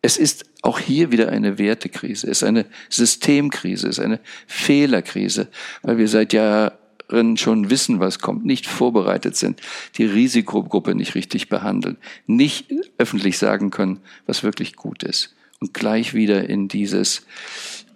Es 0.00 0.16
ist 0.16 0.46
auch 0.62 0.78
hier 0.78 1.12
wieder 1.12 1.28
eine 1.28 1.58
Wertekrise, 1.58 2.26
es 2.26 2.40
ist 2.40 2.48
eine 2.48 2.64
Systemkrise, 2.88 3.88
es 3.88 3.98
ist 3.98 4.04
eine 4.04 4.20
Fehlerkrise, 4.46 5.48
weil 5.82 5.98
wir 5.98 6.08
seit 6.08 6.32
Jahren 6.32 7.36
schon 7.36 7.68
wissen, 7.68 8.00
was 8.00 8.18
kommt, 8.18 8.46
nicht 8.46 8.66
vorbereitet 8.66 9.36
sind, 9.36 9.60
die 9.98 10.06
Risikogruppe 10.06 10.94
nicht 10.94 11.16
richtig 11.16 11.50
behandeln, 11.50 11.98
nicht 12.26 12.72
öffentlich 12.96 13.36
sagen 13.36 13.68
können, 13.68 14.00
was 14.24 14.42
wirklich 14.42 14.74
gut 14.74 15.02
ist 15.02 15.34
und 15.62 15.72
gleich 15.72 16.12
wieder 16.12 16.48
in 16.48 16.66
dieses, 16.66 17.24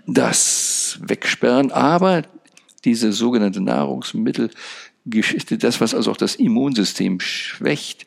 das 0.06 1.00
Wegsperren, 1.02 1.72
aber 1.72 2.22
diese 2.84 3.12
sogenannte 3.12 3.60
Nahrungsmittelgeschichte, 3.60 5.58
das, 5.58 5.80
was 5.80 5.92
also 5.92 6.12
auch 6.12 6.16
das 6.16 6.36
Immunsystem 6.36 7.18
schwächt, 7.18 8.06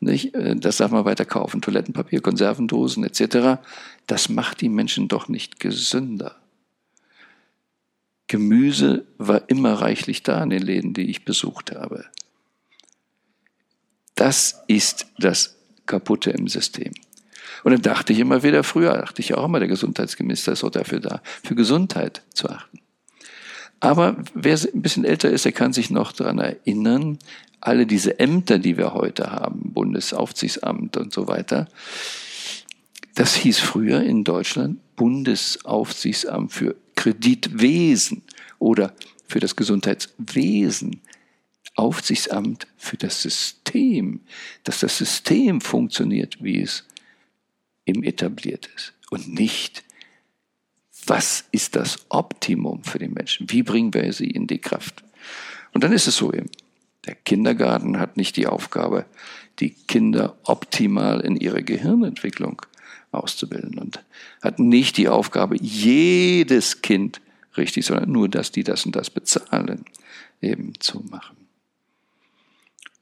nicht? 0.00 0.34
Äh, 0.34 0.56
das 0.56 0.78
darf 0.78 0.90
man 0.90 1.04
weiter 1.04 1.24
kaufen, 1.24 1.62
Toilettenpapier, 1.62 2.20
Konservendosen 2.20 3.04
etc., 3.04 3.62
das 4.08 4.28
macht 4.28 4.60
die 4.60 4.68
Menschen 4.68 5.06
doch 5.06 5.28
nicht 5.28 5.60
gesünder. 5.60 6.34
Gemüse 8.26 9.06
war 9.18 9.48
immer 9.48 9.74
reichlich 9.74 10.24
da 10.24 10.42
in 10.42 10.50
den 10.50 10.62
Läden, 10.62 10.94
die 10.94 11.08
ich 11.08 11.24
besucht 11.24 11.76
habe. 11.76 12.06
Das 14.16 14.64
ist 14.66 15.06
das 15.16 15.54
Kaputte 15.86 16.32
im 16.32 16.48
System. 16.48 16.92
Und 17.64 17.72
dann 17.72 17.82
dachte 17.82 18.12
ich 18.12 18.18
immer 18.18 18.42
wieder, 18.42 18.62
früher 18.64 18.94
dachte 18.94 19.22
ich 19.22 19.34
auch 19.34 19.44
immer, 19.44 19.58
der 19.58 19.68
Gesundheitsminister 19.68 20.52
ist 20.52 20.64
auch 20.64 20.70
dafür 20.70 21.00
da, 21.00 21.20
für 21.42 21.54
Gesundheit 21.54 22.22
zu 22.32 22.48
achten. 22.48 22.80
Aber 23.80 24.16
wer 24.34 24.58
ein 24.74 24.82
bisschen 24.82 25.04
älter 25.04 25.30
ist, 25.30 25.44
der 25.44 25.52
kann 25.52 25.72
sich 25.72 25.90
noch 25.90 26.12
daran 26.12 26.38
erinnern, 26.38 27.18
alle 27.60 27.86
diese 27.86 28.18
Ämter, 28.18 28.58
die 28.58 28.76
wir 28.76 28.94
heute 28.94 29.32
haben, 29.32 29.72
Bundesaufsichtsamt 29.72 30.96
und 30.96 31.12
so 31.12 31.26
weiter, 31.28 31.68
das 33.14 33.34
hieß 33.34 33.58
früher 33.58 34.02
in 34.02 34.24
Deutschland 34.24 34.78
Bundesaufsichtsamt 34.96 36.52
für 36.52 36.76
Kreditwesen 36.94 38.22
oder 38.58 38.94
für 39.26 39.40
das 39.40 39.56
Gesundheitswesen. 39.56 41.00
Aufsichtsamt 41.76 42.66
für 42.78 42.96
das 42.96 43.20
System, 43.20 44.20
dass 44.64 44.80
das 44.80 44.96
System 44.96 45.60
funktioniert, 45.60 46.42
wie 46.42 46.62
es 46.62 46.84
eben 47.86 48.02
etabliert 48.02 48.68
ist 48.76 48.92
und 49.10 49.32
nicht, 49.32 49.84
was 51.06 51.44
ist 51.52 51.76
das 51.76 52.04
Optimum 52.08 52.82
für 52.84 52.98
den 52.98 53.14
Menschen? 53.14 53.48
Wie 53.50 53.62
bringen 53.62 53.94
wir 53.94 54.12
sie 54.12 54.30
in 54.30 54.46
die 54.46 54.58
Kraft? 54.58 55.04
Und 55.72 55.84
dann 55.84 55.92
ist 55.92 56.08
es 56.08 56.16
so 56.16 56.32
eben, 56.32 56.50
der 57.06 57.14
Kindergarten 57.14 58.00
hat 58.00 58.16
nicht 58.16 58.36
die 58.36 58.48
Aufgabe, 58.48 59.06
die 59.60 59.70
Kinder 59.70 60.36
optimal 60.42 61.20
in 61.20 61.36
ihrer 61.36 61.62
Gehirnentwicklung 61.62 62.62
auszubilden 63.12 63.78
und 63.78 64.04
hat 64.42 64.58
nicht 64.58 64.96
die 64.96 65.08
Aufgabe, 65.08 65.56
jedes 65.60 66.82
Kind 66.82 67.20
richtig, 67.56 67.86
sondern 67.86 68.10
nur, 68.10 68.28
dass 68.28 68.52
die 68.52 68.64
das 68.64 68.84
und 68.84 68.96
das 68.96 69.10
bezahlen, 69.10 69.84
eben 70.42 70.78
zu 70.80 71.00
machen. 71.10 71.36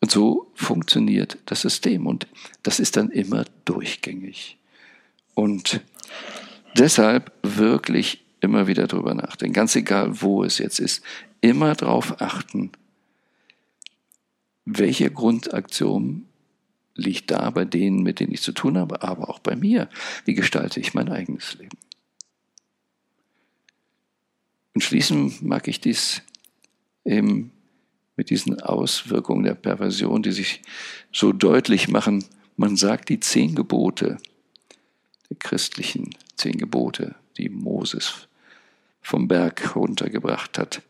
Und 0.01 0.11
so 0.11 0.53
funktioniert 0.55 1.39
das 1.47 1.63
System 1.63 2.07
und 2.07 2.27
das 2.63 2.79
ist 2.79 2.97
dann 2.97 3.11
immer 3.11 3.47
durchgängig. 3.65 4.59
Und 5.35 5.81
deshalb 6.77 7.33
wirklich 7.43 8.25
immer 8.41 8.67
wieder 8.67 8.87
drüber 8.87 9.15
nachdenken, 9.15 9.55
ganz 9.55 9.75
egal 9.75 10.21
wo 10.21 10.45
es 10.45 10.59
jetzt 10.59 10.79
ist, 10.79 11.03
immer 11.41 11.75
darauf 11.75 12.21
achten, 12.21 12.73
welche 14.65 15.11
Grundaktion 15.11 16.27
liegt 16.95 17.31
da 17.31 17.51
bei 17.51 17.65
denen, 17.65 18.03
mit 18.03 18.21
denen 18.21 18.33
ich 18.33 18.43
zu 18.43 18.53
tun 18.53 18.79
habe, 18.79 19.03
aber 19.03 19.29
auch 19.29 19.41
bei 19.41 19.57
mir. 19.57 19.89
Wie 20.25 20.35
gestalte 20.35 20.81
ich 20.81 20.95
mein 20.95 21.11
eigenes 21.11 21.55
Leben? 21.55 21.77
Und 24.75 24.83
schließen 24.83 25.35
mag 25.41 25.69
ich 25.69 25.81
dies 25.81 26.23
eben 27.05 27.53
mit 28.17 28.31
diesen 28.31 28.61
Auswirkungen 28.61 29.45
der 29.45 29.55
Perversion, 29.55 30.23
die 30.23 30.33
sich 30.33 30.63
so 31.13 31.33
deutlich 31.33 31.89
machen. 31.89 32.25
Man 32.57 32.77
sagt, 32.77 33.09
die 33.09 33.21
zehn 33.21 33.55
Gebote, 33.55 34.19
christlichen 35.39 36.15
zehn 36.37 36.59
Gebote, 36.59 37.15
die 37.37 37.49
Moses 37.49 38.29
vom 39.01 39.29
Berg 39.29 39.77
runtergebracht 39.77 40.59
hat, 40.59 40.83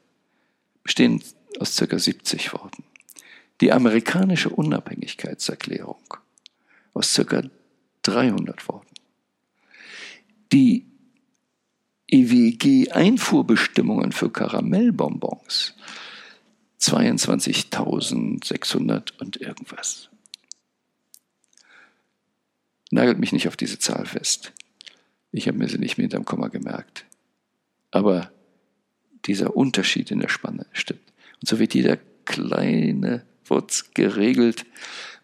bestehen 0.83 1.23
aus 1.59 1.75
circa 1.75 1.99
70 1.99 2.53
Worten. 2.53 2.85
Die 3.61 3.73
amerikanische 3.73 4.51
Unabhängigkeitserklärung 4.51 6.17
aus 6.93 7.13
circa 7.13 7.43
300 8.03 8.69
Worten. 8.69 8.95
Die 10.53 10.87
EWG-Einfuhrbestimmungen 12.09 14.13
für 14.13 14.31
Karamellbonbons 14.31 15.75
22.600 16.81 19.19
und 19.19 19.41
irgendwas. 19.41 20.11
Nagelt 22.95 23.19
mich 23.19 23.33
nicht 23.33 23.49
auf 23.49 23.57
diese 23.57 23.81
Zahl 23.81 24.07
fest. 24.07 24.53
Ich 25.33 25.49
habe 25.49 25.59
mir 25.59 25.69
sie 25.69 25.79
nicht 25.79 25.99
mit 25.99 26.05
hinterm 26.05 26.25
Komma 26.25 26.47
gemerkt. 26.47 27.05
Aber 27.91 28.31
dieser 29.25 29.57
Unterschied 29.57 30.13
in 30.13 30.21
der 30.21 30.29
Spanne 30.29 30.67
stimmt. 30.73 31.03
Und 31.41 31.49
so 31.49 31.59
wird 31.59 31.75
jeder 31.75 31.99
kleine 32.25 33.25
Wurz 33.47 33.91
geregelt 33.95 34.65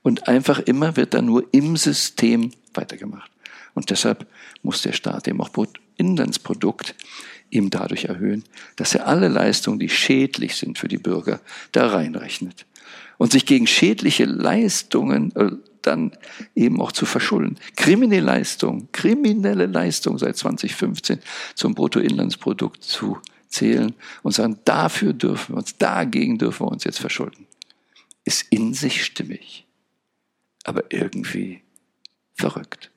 und 0.03 0.27
einfach 0.27 0.59
immer 0.59 0.97
wird 0.97 1.15
dann 1.15 1.27
nur 1.27 1.47
im 1.53 1.77
System 1.77 2.51
weitergemacht. 2.75 3.31
Und 3.75 3.91
deshalb 3.91 4.27
muss 4.65 4.83
der 4.83 4.93
Staat 4.93 5.29
eben 5.29 5.41
auch 5.41 5.51
Inlandsprodukt 5.97 6.97
eben 7.53 7.71
dadurch 7.71 8.07
erhöhen, 8.07 8.43
dass 8.75 8.97
er 8.97 9.07
alle 9.07 9.29
Leistungen, 9.29 9.79
die 9.79 9.89
schädlich 9.89 10.57
sind 10.57 10.77
für 10.77 10.89
die 10.89 10.99
Bürger, 10.99 11.41
da 11.71 11.87
reinrechnet. 11.87 12.67
Und 13.17 13.31
sich 13.31 13.47
gegen 13.47 13.69
schädliche 13.69 14.25
Leistungen 14.25 15.31
äh, 15.37 15.53
dann 15.83 16.13
eben 16.55 16.81
auch 16.81 16.93
zu 16.93 17.07
verschulden. 17.07 17.59
Kriminelle 17.77 18.25
Leistung, 18.25 18.89
kriminelle 18.93 19.67
Leistung 19.67 20.19
seit 20.19 20.37
2015 20.37 21.21
zum 21.55 21.75
Bruttoinlandsprodukt 21.75 22.85
zu 22.85 23.19
zählen 23.49 23.95
und 24.23 24.33
sagen, 24.33 24.59
dafür 24.65 25.13
dürfen 25.13 25.55
wir 25.55 25.59
uns, 25.59 25.77
dagegen 25.77 26.39
dürfen 26.39 26.67
wir 26.67 26.73
uns 26.73 26.85
jetzt 26.85 27.01
verschulden. 27.01 27.47
Ist 28.25 28.47
in 28.51 28.75
sich 28.75 29.05
stimmig, 29.05 29.67
aber 30.65 30.85
irgendwie 30.93 31.63
verrückt. 32.35 32.91